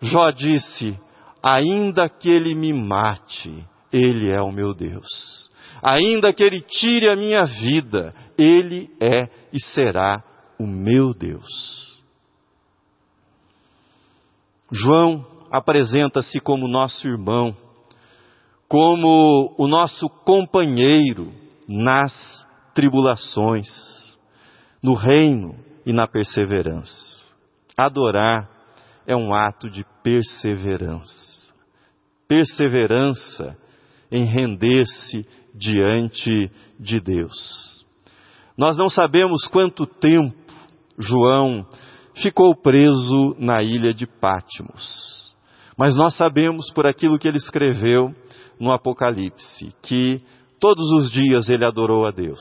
Jó 0.00 0.30
disse: 0.30 0.98
Ainda 1.42 2.08
que 2.08 2.28
ele 2.28 2.54
me 2.54 2.72
mate, 2.72 3.66
Ele 3.92 4.30
é 4.30 4.40
o 4.40 4.52
meu 4.52 4.74
Deus. 4.74 5.48
Ainda 5.82 6.32
que 6.32 6.42
Ele 6.42 6.60
tire 6.60 7.08
a 7.08 7.16
minha 7.16 7.44
vida, 7.44 8.12
Ele 8.36 8.90
é 9.00 9.28
e 9.52 9.60
será 9.60 10.22
o 10.58 10.66
meu 10.66 11.14
Deus. 11.14 11.46
João 14.70 15.26
apresenta-se 15.50 16.38
como 16.38 16.68
nosso 16.68 17.08
irmão, 17.08 17.56
como 18.70 19.52
o 19.58 19.66
nosso 19.66 20.08
companheiro 20.24 21.32
nas 21.66 22.46
tribulações, 22.72 23.66
no 24.80 24.94
reino 24.94 25.56
e 25.84 25.92
na 25.92 26.06
perseverança. 26.06 27.34
Adorar 27.76 28.48
é 29.04 29.16
um 29.16 29.34
ato 29.34 29.68
de 29.68 29.84
perseverança. 30.04 31.52
Perseverança 32.28 33.56
em 34.08 34.24
render-se 34.24 35.26
diante 35.52 36.48
de 36.78 37.00
Deus. 37.00 37.84
Nós 38.56 38.76
não 38.76 38.88
sabemos 38.88 39.48
quanto 39.48 39.84
tempo 39.84 40.36
João 40.96 41.66
ficou 42.14 42.54
preso 42.54 43.34
na 43.36 43.64
ilha 43.64 43.92
de 43.92 44.06
Pátimos. 44.06 45.29
Mas 45.80 45.96
nós 45.96 46.14
sabemos 46.14 46.70
por 46.74 46.86
aquilo 46.86 47.18
que 47.18 47.26
ele 47.26 47.38
escreveu 47.38 48.14
no 48.60 48.70
Apocalipse, 48.70 49.72
que 49.80 50.20
todos 50.60 50.84
os 50.92 51.10
dias 51.10 51.48
ele 51.48 51.64
adorou 51.64 52.06
a 52.06 52.10
Deus. 52.10 52.38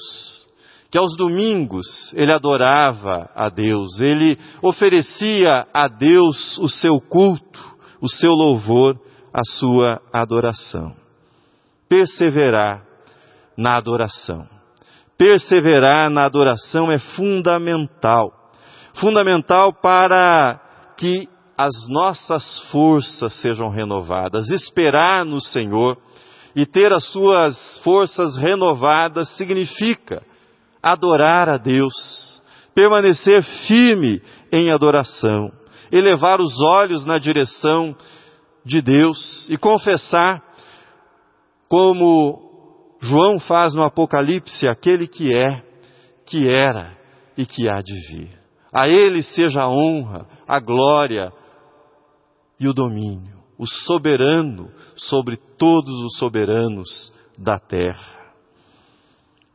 Que 0.91 0.97
aos 0.97 1.15
domingos 1.15 2.13
ele 2.15 2.33
adorava 2.33 3.29
a 3.33 3.47
Deus, 3.47 4.01
ele 4.01 4.37
oferecia 4.61 5.65
a 5.73 5.87
Deus 5.87 6.57
o 6.57 6.67
seu 6.67 6.99
culto, 6.99 7.61
o 8.01 8.09
seu 8.09 8.33
louvor, 8.33 8.99
a 9.33 9.45
sua 9.45 10.01
adoração. 10.11 10.93
Perseverar 11.87 12.83
na 13.57 13.77
adoração. 13.77 14.45
Perseverar 15.17 16.09
na 16.09 16.25
adoração 16.25 16.91
é 16.91 16.99
fundamental 16.99 18.33
fundamental 18.95 19.71
para 19.71 20.59
que 20.97 21.29
as 21.59 21.89
nossas 21.89 22.57
forças 22.71 23.33
sejam 23.41 23.67
renovadas. 23.67 24.49
Esperar 24.49 25.25
no 25.25 25.41
Senhor 25.41 25.97
e 26.55 26.65
ter 26.65 26.93
as 26.93 27.03
suas 27.11 27.79
forças 27.83 28.37
renovadas 28.37 29.27
significa 29.35 30.23
adorar 30.81 31.49
a 31.49 31.57
Deus, 31.57 32.41
permanecer 32.73 33.43
firme 33.67 34.21
em 34.53 34.71
adoração, 34.71 35.51
elevar 35.91 36.39
os 36.39 36.61
olhos 36.61 37.03
na 37.03 37.17
direção 37.17 37.93
de 38.63 38.81
Deus 38.81 39.45
e 39.49 39.57
confessar, 39.57 40.41
como 41.67 42.95
João 43.01 43.37
faz 43.37 43.73
no 43.73 43.83
Apocalipse, 43.83 44.65
aquele 44.65 45.09
que 45.09 45.37
é, 45.37 45.61
que 46.25 46.47
era 46.47 46.97
e 47.37 47.45
que 47.45 47.67
há 47.67 47.81
de 47.81 47.93
vir. 48.07 48.39
A 48.73 48.87
Ele 48.87 49.21
seja 49.21 49.63
a 49.63 49.69
honra, 49.69 50.25
a 50.47 50.57
glória 50.61 51.33
e 52.59 52.67
o 52.67 52.73
domínio, 52.73 53.37
o 53.57 53.65
soberano 53.65 54.71
sobre 54.95 55.37
todos 55.57 55.93
os 56.03 56.17
soberanos 56.17 57.13
da 57.37 57.57
terra. 57.57 58.33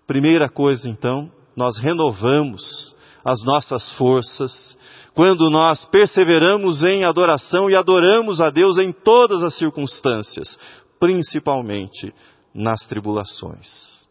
Primeira 0.07 0.49
coisa, 0.49 0.89
então, 0.89 1.31
nós 1.57 1.79
renovamos 1.79 2.95
as 3.25 3.43
nossas 3.45 3.91
forças 3.97 4.77
quando 5.15 5.49
nós 5.49 5.85
perseveramos 5.87 6.83
em 6.83 7.07
adoração 7.07 7.71
e 7.71 7.77
adoramos 7.77 8.41
a 8.41 8.51
Deus 8.51 8.79
em 8.79 8.93
todas 8.93 9.43
as 9.43 9.55
circunstâncias, 9.55 10.59
principalmente 10.99 12.13
nas 12.53 12.85
tribulações. 12.87 14.07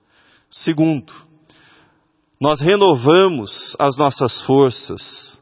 Segundo, 0.49 1.11
nós 2.39 2.61
renovamos 2.61 3.75
as 3.79 3.97
nossas 3.97 4.41
forças 4.41 5.41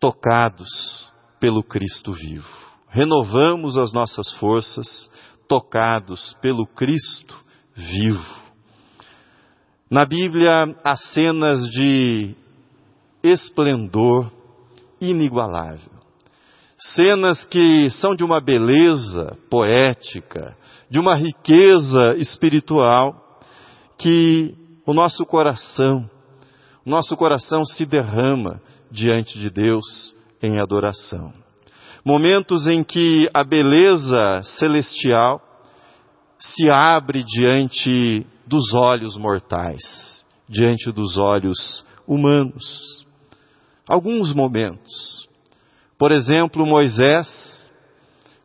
tocados 0.00 1.10
pelo 1.40 1.62
Cristo 1.62 2.12
vivo. 2.12 2.67
Renovamos 2.90 3.76
as 3.76 3.92
nossas 3.92 4.32
forças 4.34 5.10
tocados 5.46 6.34
pelo 6.40 6.66
Cristo 6.66 7.38
vivo. 7.74 8.38
Na 9.90 10.04
Bíblia 10.04 10.76
há 10.84 10.96
cenas 10.96 11.60
de 11.70 12.34
esplendor 13.22 14.30
inigualável. 15.00 15.98
Cenas 16.78 17.44
que 17.44 17.90
são 17.90 18.14
de 18.14 18.22
uma 18.22 18.40
beleza 18.40 19.36
poética, 19.50 20.56
de 20.90 20.98
uma 20.98 21.16
riqueza 21.16 22.14
espiritual 22.16 23.40
que 23.98 24.54
o 24.86 24.94
nosso 24.94 25.26
coração, 25.26 26.08
o 26.86 26.90
nosso 26.90 27.16
coração 27.16 27.64
se 27.64 27.84
derrama 27.84 28.60
diante 28.90 29.38
de 29.38 29.50
Deus 29.50 30.16
em 30.42 30.60
adoração. 30.60 31.32
Momentos 32.08 32.66
em 32.66 32.82
que 32.82 33.28
a 33.34 33.44
beleza 33.44 34.40
celestial 34.42 35.42
se 36.38 36.70
abre 36.70 37.22
diante 37.22 38.26
dos 38.46 38.72
olhos 38.72 39.14
mortais, 39.18 40.24
diante 40.48 40.90
dos 40.90 41.18
olhos 41.18 41.84
humanos. 42.06 43.04
Alguns 43.86 44.32
momentos. 44.32 45.28
Por 45.98 46.10
exemplo, 46.10 46.64
Moisés, 46.64 47.70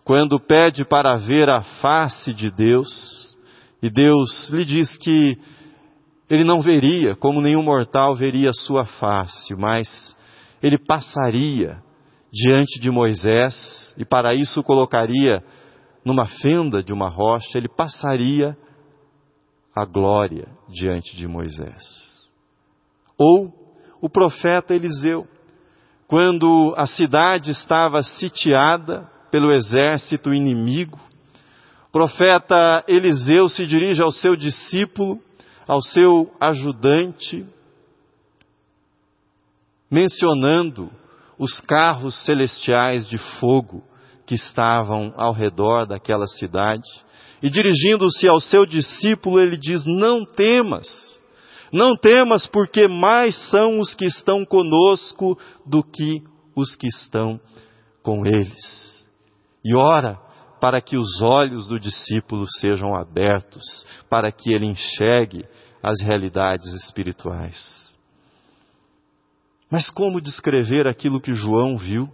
quando 0.04 0.41
pede 0.41 0.84
para 0.84 1.15
ver 1.15 1.49
a 1.49 1.63
face 1.63 2.34
de 2.34 2.52
Deus, 2.52 3.34
e 3.82 3.89
Deus 3.89 4.49
lhe 4.49 4.65
diz 4.65 4.97
que 4.97 5.38
ele 6.30 6.43
não 6.43 6.62
veria, 6.62 7.15
como 7.15 7.39
nenhum 7.39 7.63
mortal 7.63 8.13
veria 8.13 8.49
a 8.49 8.54
sua 8.54 8.84
face, 8.84 9.56
mas 9.56 10.17
ele 10.62 10.78
passaria 10.78 11.82
diante 12.34 12.80
de 12.80 12.89
Moisés 12.89 13.93
e 13.96 14.04
para 14.04 14.34
isso 14.34 14.63
colocaria 14.63 15.43
numa 16.04 16.26
fenda 16.26 16.84
de 16.84 16.91
uma 16.91 17.08
rocha, 17.08 17.58
ele 17.58 17.69
passaria 17.69 18.58
a 19.76 19.86
glória 19.86 20.48
diante 20.67 21.15
de 21.15 21.28
Moisés. 21.28 21.84
Ou 23.17 23.48
o 24.02 24.10
profeta 24.10 24.74
Eliseu, 24.74 25.28
quando 26.08 26.74
a 26.76 26.88
cidade 26.88 27.52
estava 27.52 28.02
sitiada 28.02 29.10
pelo 29.32 29.54
exército 29.54 30.34
inimigo, 30.34 31.00
o 31.88 31.91
profeta 31.91 32.84
Eliseu 32.88 33.48
se 33.48 33.65
dirige 33.67 34.02
ao 34.02 34.12
seu 34.12 34.36
discípulo 34.36 35.22
ao 35.67 35.82
seu 35.82 36.32
ajudante, 36.39 37.46
mencionando 39.89 40.91
os 41.38 41.60
carros 41.62 42.15
celestiais 42.26 43.08
de 43.08 43.17
fogo 43.39 43.84
que 44.26 44.36
estavam 44.36 45.13
ao 45.17 45.34
redor 45.34 45.86
daquela 45.86 46.28
cidade. 46.28 46.88
E 47.41 47.50
dirigindo-se 47.50 48.28
ao 48.28 48.39
seu 48.39 48.65
discípulo, 48.65 49.39
ele 49.39 49.58
diz: 49.58 49.84
Não 49.86 50.26
temas, 50.26 50.88
não 51.72 51.96
temas, 51.96 52.48
porque 52.48 52.88
mais 52.88 53.36
são 53.50 53.80
os 53.80 53.93
que 53.93 54.06
estão 54.06 54.46
conosco 54.46 55.38
do 55.65 55.84
que 55.84 56.24
os 56.56 56.76
que 56.76 56.88
estão 56.88 57.39
com 58.02 58.26
eles. 58.26 59.06
E 59.65 59.76
ora 59.76 60.17
para 60.62 60.82
que 60.82 60.96
os 60.96 61.22
olhos 61.22 61.67
do 61.67 61.78
discípulo 61.78 62.46
sejam 62.62 62.96
abertos, 62.96 63.86
para 64.10 64.32
que 64.32 64.56
ele 64.56 64.65
enxergue 64.65 65.43
as 65.84 66.02
realidades 66.02 66.72
espirituais. 66.74 67.92
Mas 69.73 69.89
como 69.89 70.21
descrever 70.21 70.86
aquilo 70.86 71.19
que 71.19 71.33
João 71.33 71.79
viu? 71.79 72.07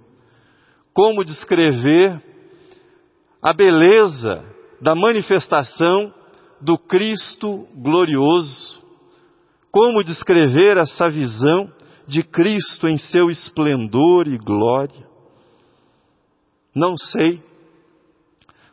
Como 0.93 1.25
descrever 1.25 2.23
a 3.41 3.51
beleza 3.51 4.45
da 4.79 4.95
manifestação 4.95 6.13
do 6.61 6.77
Cristo 6.77 7.67
glorioso? 7.75 8.81
Como 9.69 10.05
descrever 10.05 10.77
essa 10.77 11.09
visão 11.09 11.69
de 12.07 12.23
Cristo 12.23 12.87
em 12.87 12.97
seu 12.97 13.29
esplendor 13.29 14.29
e 14.29 14.37
glória? 14.37 15.05
Não 16.73 16.95
sei 16.95 17.43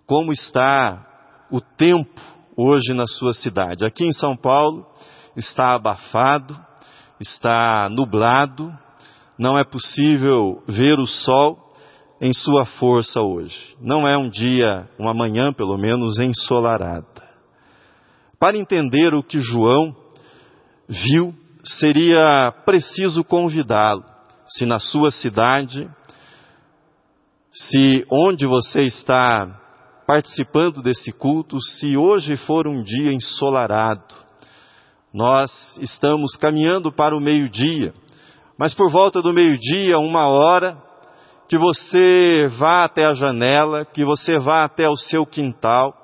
como 0.07 0.33
está 0.33 1.44
o 1.51 1.61
tempo 1.61 2.22
hoje 2.57 2.94
na 2.94 3.09
sua 3.09 3.33
cidade. 3.33 3.85
Aqui 3.85 4.05
em 4.05 4.12
São 4.12 4.37
Paulo 4.37 4.87
está 5.37 5.75
abafado, 5.75 6.66
está 7.21 7.89
nublado, 7.91 8.73
não 9.39 9.59
é 9.59 9.65
possível 9.65 10.63
ver 10.67 10.99
o 10.99 11.07
sol 11.07 11.59
em 12.21 12.33
sua 12.33 12.65
força 12.65 13.21
hoje. 13.21 13.77
Não 13.81 14.07
é 14.07 14.17
um 14.17 14.29
dia, 14.29 14.89
uma 14.99 15.13
manhã 15.13 15.53
pelo 15.53 15.77
menos, 15.77 16.19
ensolarada. 16.19 17.27
Para 18.39 18.57
entender 18.57 19.15
o 19.15 19.23
que 19.23 19.39
João 19.39 19.95
viu, 20.89 21.33
seria 21.65 22.53
preciso 22.65 23.25
convidá-lo, 23.25 24.05
se 24.49 24.65
na 24.65 24.79
sua 24.79 25.11
cidade, 25.11 25.89
se 27.53 28.07
onde 28.11 28.47
você 28.47 28.83
está 28.83 29.63
participando 30.07 30.83
desse 30.83 31.11
culto, 31.13 31.61
se 31.61 31.97
hoje 31.97 32.37
for 32.37 32.69
um 32.69 32.83
dia 32.83 33.13
ensolarado, 33.13 34.15
nós 35.17 35.51
estamos 35.81 36.37
caminhando 36.37 36.93
para 36.93 37.17
o 37.17 37.21
meio-dia, 37.21 37.95
mas 38.59 38.75
por 38.75 38.91
volta 38.93 39.23
do 39.23 39.33
meio-dia, 39.33 39.97
uma 39.99 40.27
hora, 40.27 40.77
que 41.49 41.57
você 41.57 42.47
vá 42.59 42.85
até 42.85 43.07
a 43.07 43.15
janela, 43.15 43.87
que 43.87 44.05
você 44.05 44.39
vá 44.39 44.63
até 44.63 44.91
o 44.91 44.97
seu 44.97 45.25
quintal 45.25 45.95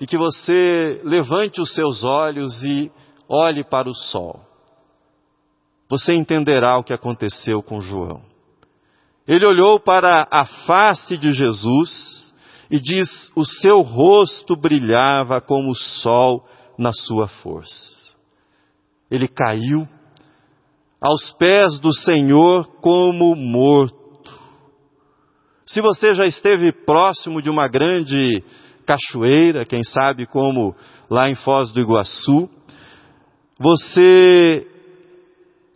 e 0.00 0.06
que 0.06 0.16
você 0.16 1.00
levante 1.02 1.60
os 1.60 1.74
seus 1.74 2.04
olhos 2.04 2.62
e 2.62 2.92
olhe 3.28 3.64
para 3.64 3.88
o 3.88 3.94
sol. 3.94 4.40
Você 5.88 6.14
entenderá 6.14 6.78
o 6.78 6.84
que 6.84 6.92
aconteceu 6.92 7.60
com 7.60 7.80
João. 7.80 8.22
Ele 9.26 9.44
olhou 9.44 9.80
para 9.80 10.24
a 10.30 10.44
face 10.44 11.18
de 11.18 11.32
Jesus 11.32 12.32
e 12.70 12.78
diz: 12.78 13.08
o 13.34 13.44
seu 13.44 13.80
rosto 13.80 14.54
brilhava 14.54 15.40
como 15.40 15.70
o 15.70 15.76
sol 15.76 16.46
na 16.78 16.92
sua 16.92 17.26
força. 17.26 17.95
Ele 19.10 19.28
caiu 19.28 19.86
aos 21.00 21.32
pés 21.32 21.78
do 21.78 21.92
Senhor 21.92 22.66
como 22.80 23.34
morto. 23.36 23.96
Se 25.64 25.80
você 25.80 26.14
já 26.14 26.26
esteve 26.26 26.72
próximo 26.72 27.42
de 27.42 27.50
uma 27.50 27.68
grande 27.68 28.42
cachoeira, 28.86 29.64
quem 29.64 29.82
sabe 29.82 30.26
como 30.26 30.74
lá 31.10 31.28
em 31.28 31.34
Foz 31.34 31.72
do 31.72 31.80
Iguaçu, 31.80 32.48
você 33.58 34.66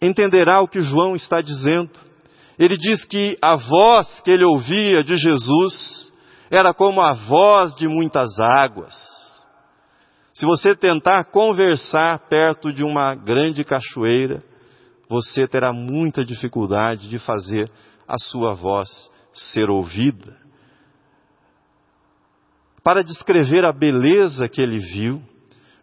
entenderá 0.01 0.63
o 0.63 0.69
que 0.69 0.83
João 0.83 1.17
está 1.17 1.41
dizendo. 1.41 1.91
Ele 2.59 2.77
diz 2.77 3.05
que 3.05 3.37
a 3.43 3.57
voz 3.57 4.21
que 4.21 4.31
ele 4.31 4.45
ouvia 4.45 5.03
de 5.03 5.17
Jesus 5.17 6.13
era 6.51 6.75
como 6.75 7.01
a 7.01 7.13
voz 7.13 7.75
de 7.77 7.89
muitas 7.89 8.39
águas. 8.39 8.95
Se 10.33 10.47
você 10.47 10.75
tentar 10.75 11.25
conversar 11.25 12.19
perto 12.29 12.73
de 12.73 12.85
uma 12.85 13.15
grande 13.15 13.65
cachoeira, 13.65 14.43
você 15.09 15.47
terá 15.47 15.73
muita 15.73 16.25
dificuldade 16.25 17.09
de 17.09 17.19
fazer 17.19 17.71
a 18.07 18.17
sua 18.19 18.55
voz 18.55 18.89
ser 19.33 19.69
ouvida. 19.69 20.37
Para 22.83 23.03
descrever 23.03 23.65
a 23.65 23.73
beleza 23.73 24.49
que 24.49 24.61
ele 24.63 24.79
viu, 24.79 25.21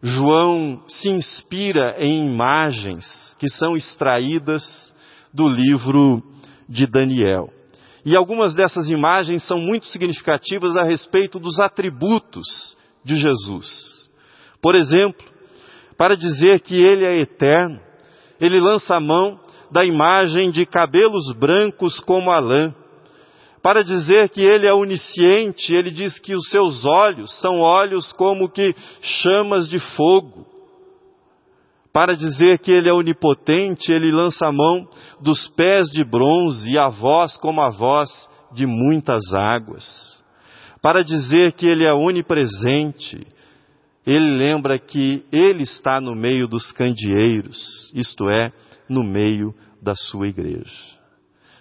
João 0.02 0.84
se 0.88 1.10
inspira 1.10 1.96
em 2.00 2.28
imagens 2.28 3.36
que 3.40 3.50
são 3.50 3.76
extraídas 3.76 4.94
do 5.34 5.48
livro 5.48 6.24
de 6.68 6.88
Daniel. 6.88 7.52
E 8.06 8.16
algumas 8.16 8.54
dessas 8.54 8.90
imagens 8.90 9.44
são 9.44 9.60
muito 9.60 9.86
significativas 9.88 10.76
a 10.78 10.84
respeito 10.84 11.40
dos 11.40 11.60
atributos 11.60 12.78
de 13.04 13.18
Jesus. 13.18 13.97
Por 14.62 14.76
exemplo, 14.76 15.26
para 15.98 16.16
dizer 16.16 16.60
que 16.62 16.76
ele 16.76 17.06
é 17.06 17.18
eterno, 17.18 17.80
ele 18.40 18.60
lança 18.60 18.96
a 18.96 19.00
mão 19.00 19.40
da 19.72 19.84
imagem 19.84 20.52
de 20.52 20.66
cabelos 20.66 21.34
brancos 21.38 22.00
como 22.00 22.32
a 22.32 22.40
lã. 22.40 22.74
Para 23.62 23.84
dizer 23.84 24.30
que 24.30 24.42
ele 24.42 24.68
é 24.68 24.74
onisciente, 24.74 25.74
ele 25.74 25.92
diz 25.92 26.20
que 26.20 26.36
os 26.36 26.50
seus 26.50 26.86
olhos 26.86 27.34
são 27.42 27.60
olhos 27.60 28.14
como 28.14 28.50
que 28.50 28.74
chamas 29.02 29.68
de 29.68 29.80
fogo. 29.80 30.46
Para 31.92 32.16
dizer 32.16 32.60
que 32.60 32.72
ele 32.72 32.90
é 32.90 32.94
onipotente, 32.94 33.92
ele 33.92 34.12
lança 34.12 34.46
a 34.46 34.52
mão 34.52 34.88
dos 35.20 35.48
pés 35.50 35.88
de 35.88 36.04
bronze 36.04 36.70
e 36.70 36.78
a 36.78 36.90
voz 36.90 37.36
como 37.38 37.60
a 37.60 37.70
voz 37.70 38.10
de 38.54 38.68
muitas 38.68 39.24
águas. 39.34 40.24
Para 40.80 41.04
dizer 41.04 41.54
que 41.54 41.66
ele 41.66 41.88
é 41.88 41.94
onipresente, 41.94 43.26
ele 44.08 44.38
lembra 44.38 44.80
que 44.80 45.26
ele 45.34 45.64
está 45.64 46.00
no 46.00 46.16
meio 46.16 46.48
dos 46.48 46.72
candeeiros, 46.72 47.92
isto 47.94 48.30
é, 48.30 48.54
no 48.88 49.04
meio 49.04 49.54
da 49.82 49.94
sua 49.96 50.30
igreja. 50.30 50.98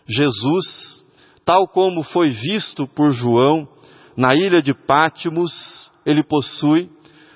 Jesus 0.09 1.05
tal 1.45 1.67
como 1.67 2.05
foi 2.05 2.31
visto 2.31 2.87
por 2.87 3.13
João 3.13 3.69
na 4.17 4.35
ilha 4.35 4.63
de 4.63 4.73
Pátimos, 4.73 5.93
ele 6.05 6.23
possui 6.23 6.89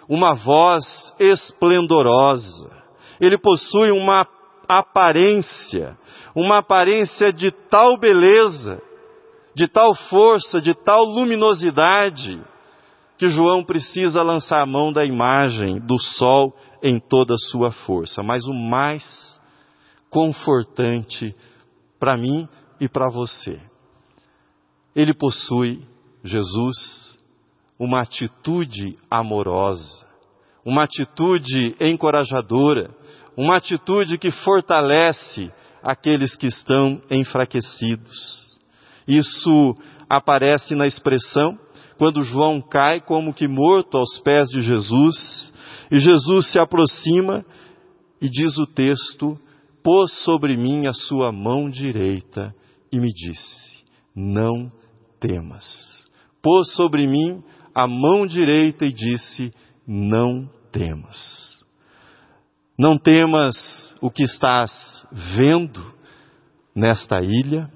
uma 0.08 0.32
voz 0.34 0.84
esplendorosa, 1.18 2.70
ele 3.20 3.36
possui 3.36 3.90
uma 3.90 4.26
aparência, 4.68 5.98
uma 6.34 6.58
aparência 6.58 7.32
de 7.32 7.50
tal 7.50 7.98
beleza, 7.98 8.80
de 9.56 9.66
tal 9.66 9.92
força, 9.94 10.60
de 10.60 10.72
tal 10.72 11.04
luminosidade, 11.04 12.40
que 13.20 13.28
João 13.28 13.62
precisa 13.62 14.22
lançar 14.22 14.62
a 14.62 14.66
mão 14.66 14.90
da 14.90 15.04
imagem 15.04 15.78
do 15.78 15.98
sol 15.98 16.56
em 16.83 16.98
toda 16.98 17.35
a 17.35 17.50
sua 17.50 17.70
força. 17.70 18.22
Mas 18.22 18.46
o 18.46 18.54
mais 18.54 19.38
confortante 20.09 21.35
para 21.98 22.16
mim 22.16 22.48
e 22.80 22.88
para 22.88 23.11
você 23.11 23.61
ele 24.96 25.12
possui, 25.12 25.87
Jesus, 26.24 27.18
uma 27.78 28.00
atitude 28.00 28.96
amorosa, 29.11 30.06
uma 30.64 30.85
atitude 30.85 31.76
encorajadora, 31.78 32.90
uma 33.37 33.56
atitude 33.56 34.16
que 34.16 34.30
fortalece 34.30 35.52
aqueles 35.83 36.35
que 36.35 36.46
estão 36.46 37.02
enfraquecidos. 37.11 38.59
Isso 39.06 39.76
aparece 40.09 40.74
na 40.74 40.87
expressão 40.87 41.59
quando 42.00 42.24
João 42.24 42.62
cai 42.62 42.98
como 42.98 43.34
que 43.34 43.46
morto 43.46 43.98
aos 43.98 44.18
pés 44.20 44.48
de 44.48 44.62
Jesus, 44.62 45.52
e 45.90 46.00
Jesus 46.00 46.50
se 46.50 46.58
aproxima 46.58 47.44
e 48.22 48.30
diz 48.30 48.56
o 48.56 48.66
texto: 48.66 49.38
pôs 49.82 50.10
sobre 50.24 50.56
mim 50.56 50.86
a 50.86 50.94
sua 50.94 51.30
mão 51.30 51.68
direita 51.68 52.54
e 52.90 52.98
me 52.98 53.12
disse: 53.12 53.84
Não 54.16 54.72
temas. 55.20 56.08
Pôs 56.40 56.72
sobre 56.72 57.06
mim 57.06 57.42
a 57.74 57.86
mão 57.86 58.26
direita 58.26 58.86
e 58.86 58.92
disse: 58.94 59.52
Não 59.86 60.48
temas. 60.72 61.62
Não 62.78 62.96
temas 62.96 63.94
o 64.00 64.10
que 64.10 64.22
estás 64.22 65.06
vendo 65.36 65.92
nesta 66.74 67.18
ilha. 67.22 67.70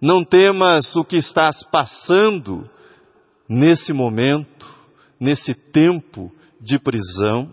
Não 0.00 0.24
temas 0.24 0.96
o 0.96 1.04
que 1.04 1.14
estás 1.14 1.62
passando 1.70 2.68
nesse 3.52 3.92
momento, 3.92 4.66
nesse 5.20 5.54
tempo 5.54 6.32
de 6.60 6.78
prisão. 6.78 7.50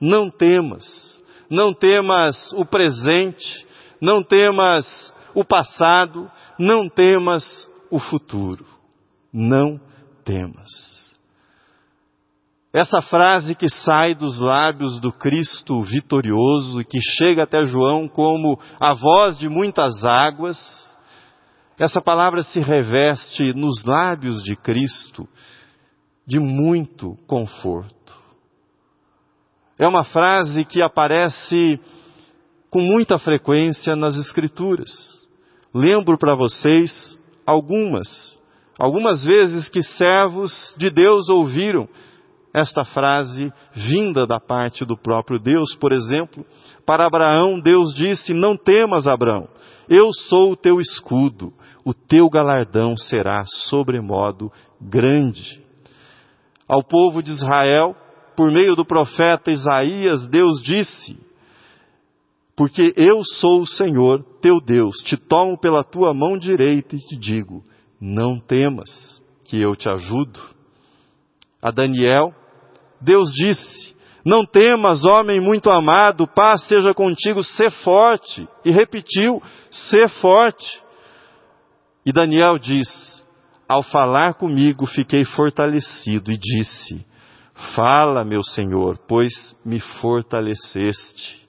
Não 0.00 0.30
temas. 0.30 1.22
Não 1.50 1.74
temas 1.74 2.52
o 2.54 2.64
presente. 2.64 3.66
Não 4.00 4.22
temas 4.22 5.12
o 5.34 5.44
passado. 5.44 6.30
Não 6.58 6.88
temas 6.88 7.68
o 7.90 7.98
futuro. 7.98 8.64
Não 9.32 9.78
temas. 10.24 10.94
Essa 12.72 13.00
frase 13.00 13.54
que 13.54 13.68
sai 13.68 14.14
dos 14.14 14.40
lábios 14.40 14.98
do 14.98 15.12
Cristo 15.12 15.82
vitorioso 15.82 16.80
e 16.80 16.84
que 16.84 16.98
chega 17.00 17.44
até 17.44 17.64
João 17.66 18.08
como 18.08 18.58
a 18.80 18.92
voz 18.94 19.38
de 19.38 19.48
muitas 19.48 20.04
águas, 20.04 20.58
essa 21.78 22.00
palavra 22.00 22.42
se 22.42 22.60
reveste 22.60 23.52
nos 23.52 23.84
lábios 23.84 24.42
de 24.42 24.56
Cristo 24.56 25.28
de 26.26 26.38
muito 26.38 27.16
conforto. 27.26 28.14
É 29.78 29.86
uma 29.86 30.04
frase 30.04 30.64
que 30.64 30.80
aparece 30.80 31.80
com 32.70 32.80
muita 32.80 33.18
frequência 33.18 33.94
nas 33.96 34.16
Escrituras. 34.16 34.90
Lembro 35.72 36.16
para 36.16 36.36
vocês 36.36 37.18
algumas, 37.44 38.40
algumas 38.78 39.24
vezes 39.24 39.68
que 39.68 39.82
servos 39.82 40.74
de 40.78 40.90
Deus 40.90 41.28
ouviram 41.28 41.88
esta 42.54 42.84
frase 42.84 43.52
vinda 43.74 44.26
da 44.26 44.38
parte 44.38 44.84
do 44.84 44.96
próprio 44.96 45.40
Deus. 45.40 45.74
Por 45.74 45.92
exemplo, 45.92 46.46
para 46.86 47.04
Abraão, 47.04 47.60
Deus 47.60 47.92
disse: 47.92 48.32
Não 48.32 48.56
temas, 48.56 49.08
Abraão, 49.08 49.48
eu 49.88 50.12
sou 50.12 50.52
o 50.52 50.56
teu 50.56 50.80
escudo, 50.80 51.52
o 51.84 51.92
teu 51.92 52.30
galardão 52.30 52.96
será 52.96 53.44
sobremodo 53.68 54.52
grande. 54.80 55.63
Ao 56.68 56.82
povo 56.82 57.22
de 57.22 57.30
Israel, 57.30 57.94
por 58.36 58.50
meio 58.50 58.74
do 58.74 58.84
profeta 58.84 59.50
Isaías, 59.50 60.26
Deus 60.28 60.62
disse: 60.62 61.16
porque 62.56 62.94
eu 62.96 63.24
sou 63.24 63.62
o 63.62 63.66
Senhor, 63.66 64.24
teu 64.40 64.60
Deus, 64.60 64.96
te 64.98 65.16
tomo 65.16 65.58
pela 65.58 65.82
tua 65.82 66.14
mão 66.14 66.38
direita 66.38 66.94
e 66.94 66.98
te 66.98 67.16
digo: 67.16 67.62
não 68.00 68.38
temas, 68.38 69.20
que 69.44 69.60
eu 69.60 69.74
te 69.74 69.88
ajudo. 69.88 70.40
A 71.60 71.70
Daniel, 71.70 72.32
Deus 73.00 73.30
disse: 73.32 73.96
Não 74.24 74.44
temas, 74.46 75.04
homem 75.04 75.40
muito 75.40 75.68
amado, 75.68 76.28
paz 76.28 76.62
seja 76.68 76.94
contigo, 76.94 77.42
sê 77.42 77.70
forte. 77.70 78.46
E 78.64 78.70
repetiu: 78.70 79.42
Sê 79.70 80.06
forte. 80.08 80.80
E 82.06 82.12
Daniel 82.12 82.56
diz: 82.58 83.23
ao 83.68 83.82
falar 83.82 84.34
comigo, 84.34 84.86
fiquei 84.86 85.24
fortalecido 85.24 86.30
e 86.30 86.38
disse: 86.38 87.04
Fala, 87.74 88.24
meu 88.24 88.42
Senhor, 88.42 88.98
pois 89.08 89.56
me 89.64 89.80
fortaleceste. 89.80 91.42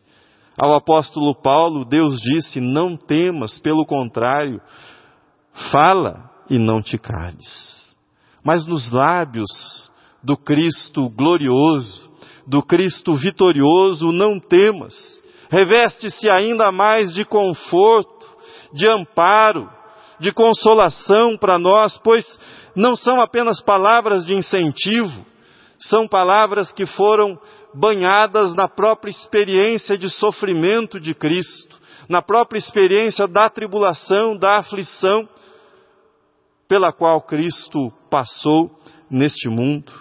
Ao 0.57 0.75
apóstolo 0.75 1.35
Paulo, 1.35 1.83
Deus 1.83 2.19
disse: 2.19 2.61
Não 2.61 2.95
temas, 2.95 3.59
pelo 3.59 3.85
contrário, 3.85 4.61
fala 5.71 6.29
e 6.49 6.57
não 6.57 6.81
te 6.81 6.97
cales. 6.97 7.95
Mas 8.43 8.65
nos 8.65 8.91
lábios 8.91 9.91
do 10.23 10.37
Cristo 10.37 11.09
glorioso, 11.09 12.09
do 12.47 12.61
Cristo 12.61 13.15
vitorioso, 13.15 14.11
não 14.11 14.39
temas. 14.39 14.93
Reveste-se 15.49 16.29
ainda 16.29 16.71
mais 16.71 17.13
de 17.13 17.25
conforto, 17.25 18.25
de 18.73 18.87
amparo, 18.87 19.69
de 20.19 20.31
consolação 20.31 21.37
para 21.37 21.57
nós, 21.57 21.97
pois 22.03 22.25
não 22.75 22.95
são 22.95 23.21
apenas 23.21 23.61
palavras 23.61 24.25
de 24.25 24.33
incentivo, 24.33 25.25
são 25.79 26.07
palavras 26.07 26.71
que 26.71 26.85
foram 26.85 27.39
banhadas 27.73 28.53
na 28.53 28.67
própria 28.67 29.11
experiência 29.11 29.97
de 29.97 30.09
sofrimento 30.09 30.99
de 30.99 31.13
Cristo, 31.13 31.79
na 32.07 32.21
própria 32.21 32.59
experiência 32.59 33.27
da 33.27 33.49
tribulação, 33.49 34.37
da 34.37 34.57
aflição 34.57 35.27
pela 36.67 36.91
qual 36.91 37.21
Cristo 37.21 37.91
passou 38.09 38.71
neste 39.09 39.49
mundo. 39.49 39.91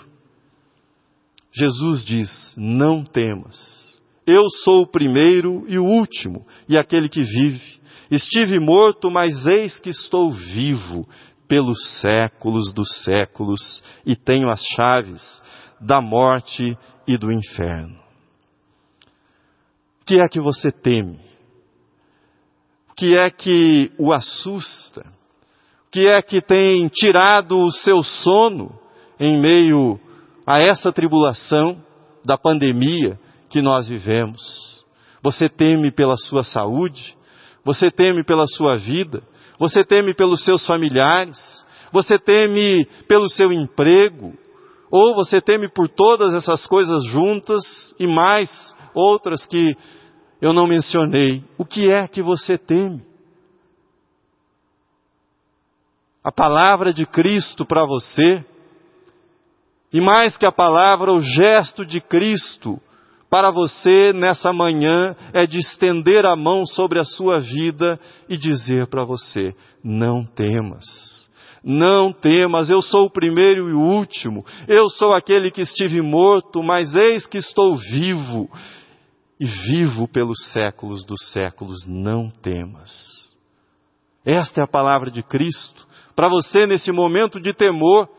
Jesus 1.53 2.05
diz: 2.05 2.55
Não 2.57 3.05
temas, 3.05 4.01
eu 4.27 4.49
sou 4.63 4.83
o 4.83 4.91
primeiro 4.91 5.65
e 5.67 5.79
o 5.79 5.85
último, 5.85 6.47
e 6.69 6.77
aquele 6.79 7.09
que 7.09 7.23
vive. 7.23 7.84
Estive 8.11 8.59
morto, 8.59 9.11
mas 9.11 9.47
eis 9.47 9.79
que 9.81 9.91
estou 9.91 10.31
vivo 10.31 11.07
pelos 11.49 12.01
séculos 12.01 12.73
dos 12.73 13.03
séculos 13.03 13.83
e 14.05 14.17
tenho 14.17 14.51
as 14.51 14.63
chaves 14.77 15.43
da 15.81 16.01
morte 16.01 16.77
e 17.07 17.17
do 17.17 17.33
inferno. 17.33 17.99
O 20.01 20.05
que 20.05 20.21
é 20.21 20.29
que 20.29 20.41
você 20.41 20.71
teme? 20.71 21.19
O 22.91 22.95
que 22.95 23.17
é 23.17 23.31
que 23.31 23.91
o 23.99 24.13
assusta? 24.13 25.01
O 25.87 25.91
que 25.91 26.07
é 26.07 26.21
que 26.21 26.41
tem 26.41 26.89
tirado 26.89 27.59
o 27.59 27.71
seu 27.71 28.03
sono 28.03 28.79
em 29.19 29.39
meio 29.41 29.99
a 30.47 30.61
essa 30.61 30.93
tribulação 30.93 31.83
da 32.25 32.37
pandemia 32.37 33.19
que 33.49 33.63
nós 33.63 33.89
vivemos? 33.89 34.85
Você 35.23 35.49
teme 35.49 35.91
pela 35.91 36.17
sua 36.17 36.45
saúde? 36.45 37.17
Você 37.65 37.91
teme 37.91 38.23
pela 38.23 38.47
sua 38.47 38.77
vida? 38.77 39.23
Você 39.59 39.85
teme 39.85 40.15
pelos 40.15 40.45
seus 40.45 40.67
familiares? 40.67 41.37
Você 41.93 42.19
teme 42.19 42.85
pelo 43.09 43.29
seu 43.29 43.53
emprego? 43.53 44.37
Ou 44.91 45.15
você 45.15 45.41
teme 45.41 45.69
por 45.69 45.89
todas 45.89 46.35
essas 46.35 46.67
coisas 46.67 47.05
juntas 47.07 47.63
e 47.99 48.07
mais 48.07 48.75
outras 48.95 49.47
que 49.47 49.77
eu 50.41 50.53
não 50.53 50.67
mencionei? 50.67 51.43
O 51.57 51.65
que 51.65 51.93
é 51.93 52.07
que 52.07 52.23
você 52.23 52.59
teme? 52.59 53.03
A 56.23 56.31
palavra 56.31 56.93
de 56.93 57.07
Cristo 57.07 57.67
para 57.67 57.85
você, 57.85 58.45
e 59.93 60.01
mais 60.01 60.37
que 60.37 60.47
a 60.47 60.53
palavra, 60.53 61.13
o 61.13 61.21
gesto 61.21 61.85
de 61.85 62.01
Cristo 62.01 62.81
para 63.31 63.51
você 63.51 64.13
nessa 64.13 64.53
manhã 64.53 65.17
é 65.33 65.47
de 65.47 65.59
estender 65.59 66.25
a 66.25 66.37
mão 66.37 66.67
sobre 66.67 66.99
a 66.99 67.05
sua 67.05 67.41
vida 67.41 67.99
e 68.29 68.37
dizer 68.37 68.87
para 68.87 69.05
você: 69.05 69.55
não 69.83 70.25
temas. 70.25 70.85
Não 71.67 72.13
temas, 72.13 72.69
eu 72.69 72.83
sou 72.83 73.07
o 73.07 73.11
primeiro 73.11 73.71
e 73.71 73.73
o 73.73 73.81
último, 73.81 74.45
eu 74.69 74.91
sou 74.91 75.15
aquele 75.15 75.51
que 75.51 75.63
estive 75.63 76.03
morto, 76.03 76.63
mas 76.63 76.95
eis 76.95 77.27
que 77.27 77.39
estou 77.39 77.75
vivo, 77.79 78.51
e 79.41 79.47
vivo 79.47 80.07
pelos 80.07 80.53
séculos 80.53 81.07
dos 81.07 81.33
séculos, 81.33 81.87
não 81.87 82.29
temas. 82.29 83.35
Esta 84.27 84.61
é 84.61 84.65
a 84.65 84.69
palavra 84.69 85.11
de 85.11 85.23
Cristo, 85.23 85.87
para 86.15 86.29
você 86.29 86.67
nesse 86.67 86.93
momento 86.93 87.41
de 87.41 87.55
temor, 87.55 88.11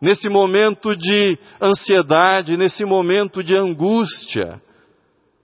nesse 0.00 0.28
momento 0.28 0.96
de 0.96 1.38
ansiedade, 1.60 2.56
nesse 2.56 2.84
momento 2.84 3.42
de 3.42 3.56
angústia, 3.56 4.60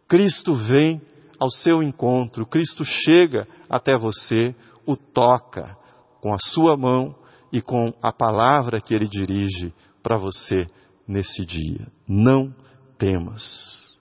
Cristo 0.08 0.54
vem 0.54 1.00
ao 1.38 1.50
seu 1.50 1.82
encontro, 1.82 2.46
Cristo 2.46 2.84
chega 2.84 3.46
até 3.68 3.96
você, 3.96 4.54
o 4.86 4.96
toca 4.96 5.76
com 6.20 6.32
a 6.32 6.38
sua 6.38 6.76
mão 6.76 7.14
e 7.52 7.60
com 7.60 7.92
a 8.02 8.12
palavra 8.12 8.80
que 8.80 8.94
ele 8.94 9.08
dirige 9.08 9.72
para 10.02 10.16
você 10.16 10.66
nesse 11.06 11.44
dia. 11.44 11.86
Não 12.06 12.54
temas. 12.98 13.98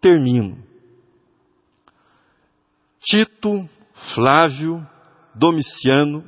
Termino. 0.00 0.58
Tito, 3.00 3.68
Flávio, 4.14 4.86
Domiciano, 5.34 6.24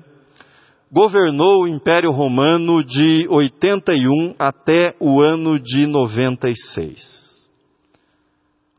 governou 0.93 1.63
o 1.63 1.69
Império 1.69 2.11
Romano 2.11 2.85
de 2.85 3.27
81 3.31 4.35
até 4.39 4.95
o 5.01 5.23
ano 5.23 5.59
de 5.59 5.87
96. 5.87 7.49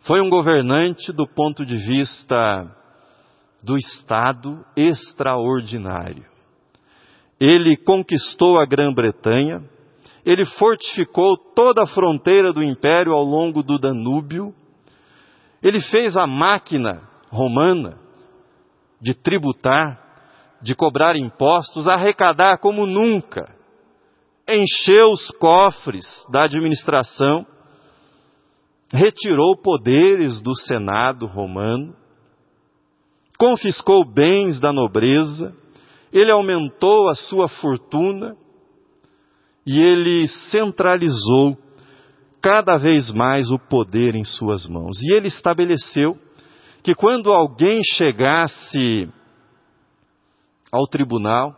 Foi 0.02 0.22
um 0.22 0.30
governante 0.30 1.12
do 1.12 1.26
ponto 1.26 1.66
de 1.66 1.76
vista 1.76 2.72
do 3.64 3.76
Estado 3.78 4.64
extraordinário. 4.76 6.26
Ele 7.40 7.76
conquistou 7.76 8.60
a 8.60 8.66
Grã-Bretanha, 8.66 9.64
ele 10.24 10.46
fortificou 10.46 11.36
toda 11.56 11.82
a 11.82 11.88
fronteira 11.88 12.54
do 12.54 12.62
império 12.62 13.14
ao 13.14 13.24
longo 13.24 13.64
do 13.64 13.80
Danúbio, 13.80 14.54
ele 15.64 15.82
fez 15.82 16.16
a 16.16 16.28
máquina 16.28 17.02
romana 17.32 17.98
de 19.02 19.16
tributar 19.16 20.03
de 20.64 20.74
cobrar 20.74 21.18
impostos, 21.18 21.88
arrecadar 21.88 22.58
como 22.58 22.86
nunca, 22.86 23.54
encheu 24.48 25.12
os 25.12 25.30
cofres 25.32 26.06
da 26.32 26.44
administração, 26.44 27.46
retirou 28.92 29.58
poderes 29.58 30.40
do 30.42 30.56
Senado 30.56 31.26
romano, 31.26 31.94
confiscou 33.38 34.06
bens 34.06 34.60
da 34.60 34.72
nobreza, 34.72 35.54
ele 36.14 36.32
aumentou 36.32 37.10
a 37.10 37.16
sua 37.16 37.50
fortuna 37.50 38.38
e 39.66 39.80
ele 39.80 40.28
centralizou 40.50 41.58
cada 42.42 42.78
vez 42.78 43.12
mais 43.12 43.50
o 43.50 43.58
poder 43.58 44.16
em 44.16 44.24
suas 44.24 44.68
mãos. 44.68 45.02
E 45.02 45.14
ele 45.14 45.28
estabeleceu 45.28 46.18
que 46.84 46.94
quando 46.94 47.32
alguém 47.32 47.82
chegasse 47.84 49.10
ao 50.74 50.88
tribunal 50.88 51.56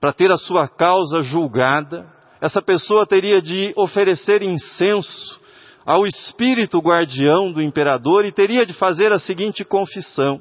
para 0.00 0.12
ter 0.12 0.30
a 0.30 0.36
sua 0.36 0.68
causa 0.68 1.22
julgada, 1.22 2.10
essa 2.40 2.62
pessoa 2.62 3.04
teria 3.04 3.42
de 3.42 3.74
oferecer 3.76 4.42
incenso 4.42 5.38
ao 5.84 6.06
espírito 6.06 6.78
guardião 6.78 7.52
do 7.52 7.60
imperador 7.60 8.24
e 8.24 8.32
teria 8.32 8.64
de 8.64 8.72
fazer 8.72 9.12
a 9.12 9.18
seguinte 9.18 9.64
confissão: 9.64 10.40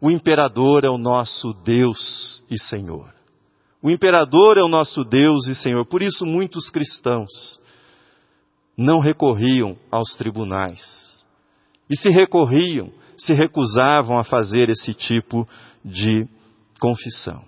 O 0.00 0.10
imperador 0.10 0.84
é 0.84 0.90
o 0.90 0.98
nosso 0.98 1.52
Deus 1.64 2.42
e 2.50 2.58
Senhor. 2.58 3.12
O 3.80 3.90
imperador 3.90 4.56
é 4.56 4.62
o 4.62 4.68
nosso 4.68 5.04
Deus 5.04 5.46
e 5.46 5.54
Senhor. 5.54 5.84
Por 5.84 6.02
isso, 6.02 6.24
muitos 6.24 6.70
cristãos 6.70 7.60
não 8.76 9.00
recorriam 9.00 9.76
aos 9.90 10.14
tribunais. 10.14 10.80
E 11.90 11.96
se 11.96 12.08
recorriam, 12.08 12.90
se 13.18 13.32
recusavam 13.34 14.18
a 14.18 14.24
fazer 14.24 14.68
esse 14.68 14.94
tipo 14.94 15.46
de 15.84 16.26
confissão. 16.80 17.44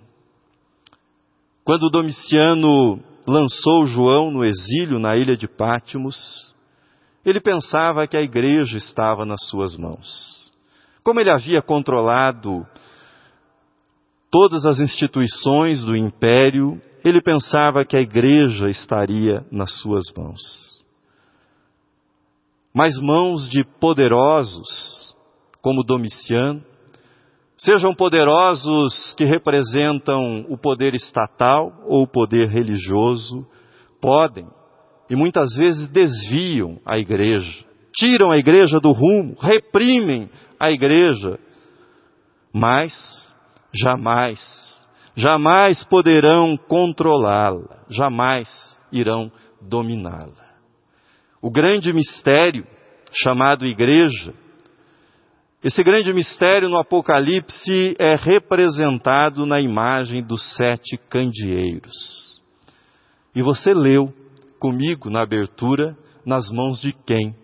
Quando 1.63 1.89
Domiciano 1.89 3.01
lançou 3.25 3.87
João 3.87 4.29
no 4.29 4.45
exílio 4.45 4.99
na 4.99 5.15
ilha 5.15 5.35
de 5.35 5.47
Pátimos, 5.47 6.53
ele 7.25 7.41
pensava 7.41 8.05
que 8.07 8.15
a 8.15 8.21
igreja 8.21 8.77
estava 8.77 9.25
nas 9.25 9.43
suas 9.47 9.75
mãos. 9.75 10.51
Como 11.03 11.19
ele 11.19 11.31
havia 11.31 11.61
controlado 11.61 12.65
todas 14.29 14.65
as 14.65 14.79
instituições 14.79 15.83
do 15.83 15.95
império, 15.95 16.79
ele 17.03 17.21
pensava 17.21 17.85
que 17.85 17.95
a 17.95 18.01
igreja 18.01 18.69
estaria 18.69 19.45
nas 19.51 19.71
suas 19.79 20.03
mãos. 20.15 20.41
Mas 22.73 22.99
mãos 22.99 23.49
de 23.49 23.63
poderosos, 23.79 25.15
como 25.61 25.83
Domiciano, 25.83 26.63
Sejam 27.57 27.93
poderosos 27.95 29.13
que 29.15 29.23
representam 29.23 30.45
o 30.49 30.57
poder 30.57 30.93
estatal 30.93 31.71
ou 31.87 32.03
o 32.03 32.07
poder 32.07 32.47
religioso, 32.47 33.45
podem 34.01 34.47
e 35.09 35.15
muitas 35.15 35.55
vezes 35.55 35.87
desviam 35.89 36.79
a 36.85 36.97
igreja, 36.97 37.65
tiram 37.95 38.31
a 38.31 38.37
igreja 38.37 38.79
do 38.79 38.91
rumo, 38.91 39.35
reprimem 39.39 40.29
a 40.59 40.71
igreja, 40.71 41.39
mas 42.53 42.91
jamais, 43.73 44.39
jamais 45.15 45.83
poderão 45.85 46.57
controlá-la, 46.57 47.85
jamais 47.89 48.77
irão 48.91 49.31
dominá-la. 49.61 50.45
O 51.41 51.51
grande 51.51 51.93
mistério 51.93 52.65
chamado 53.11 53.65
igreja, 53.65 54.33
esse 55.65 55.83
grande 55.83 56.13
mistério 56.13 56.69
no 56.69 56.77
Apocalipse 56.77 57.95
é 57.97 58.15
representado 58.15 59.47
na 59.47 59.59
imagem 59.59 60.21
dos 60.21 60.43
sete 60.55 60.95
candeeiros. 60.95 62.39
E 63.35 63.41
você 63.41 63.73
leu 63.73 64.13
comigo 64.59 65.09
na 65.09 65.23
abertura, 65.23 65.97
nas 66.23 66.51
mãos 66.51 66.79
de 66.79 66.93
quem? 66.93 67.35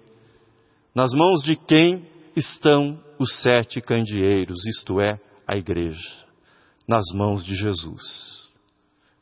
Nas 0.93 1.11
mãos 1.13 1.41
de 1.41 1.55
quem 1.55 2.05
estão 2.35 3.01
os 3.17 3.41
sete 3.41 3.81
candeeiros, 3.81 4.67
isto 4.67 5.01
é, 5.01 5.19
a 5.47 5.57
igreja? 5.57 6.27
Nas 6.87 7.05
mãos 7.15 7.43
de 7.43 7.55
Jesus. 7.55 8.51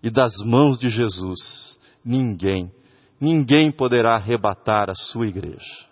E 0.03 0.09
das 0.09 0.33
mãos 0.43 0.77
de 0.77 0.89
Jesus, 0.89 1.79
ninguém, 2.03 2.69
ninguém 3.17 3.71
poderá 3.71 4.15
arrebatar 4.15 4.89
a 4.89 4.95
sua 4.95 5.25
igreja. 5.25 5.88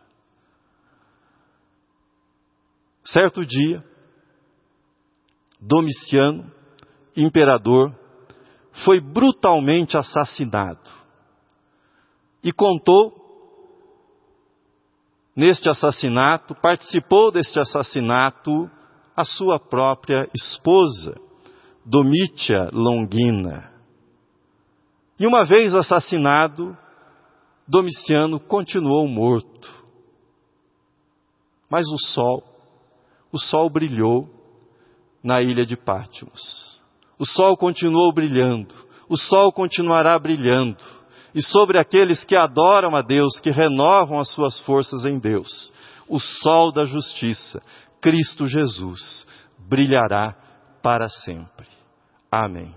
Certo 3.08 3.46
dia, 3.46 3.82
Domiciano, 5.62 6.52
imperador, 7.16 7.96
foi 8.84 9.00
brutalmente 9.00 9.96
assassinado. 9.96 10.92
E 12.44 12.52
contou 12.52 13.14
neste 15.34 15.70
assassinato, 15.70 16.54
participou 16.56 17.32
deste 17.32 17.58
assassinato 17.60 18.70
a 19.16 19.24
sua 19.24 19.58
própria 19.58 20.30
esposa, 20.36 21.16
Domitia 21.86 22.70
Longina. 22.74 23.72
E 25.18 25.26
uma 25.26 25.46
vez 25.46 25.74
assassinado, 25.74 26.78
Domiciano 27.66 28.38
continuou 28.38 29.08
morto. 29.08 29.74
Mas 31.70 31.88
o 31.88 31.98
sol, 31.98 32.57
o 33.32 33.38
sol 33.38 33.70
brilhou 33.70 34.30
na 35.24 35.42
ilha 35.42 35.66
de 35.66 35.76
Pátimos. 35.76 36.82
O 37.20 37.26
sol 37.26 37.58
continuou 37.58 38.14
brilhando, 38.14 38.74
o 39.10 39.18
sol 39.18 39.52
continuará 39.52 40.18
brilhando. 40.18 40.84
E 41.34 41.42
sobre 41.42 41.78
aqueles 41.78 42.24
que 42.24 42.36
adoram 42.36 42.96
a 42.96 43.02
Deus, 43.02 43.40
que 43.40 43.52
renovam 43.52 44.20
as 44.20 44.32
suas 44.32 44.60
forças 44.62 45.06
em 45.06 45.20
Deus, 45.20 45.72
o 46.08 46.20
sol 46.20 46.72
da 46.72 46.86
justiça, 46.86 47.62
Cristo 48.02 48.48
Jesus, 48.48 49.28
brilhará 49.68 50.36
para 50.82 51.10
sempre. 51.10 51.68
Amém. 52.32 52.74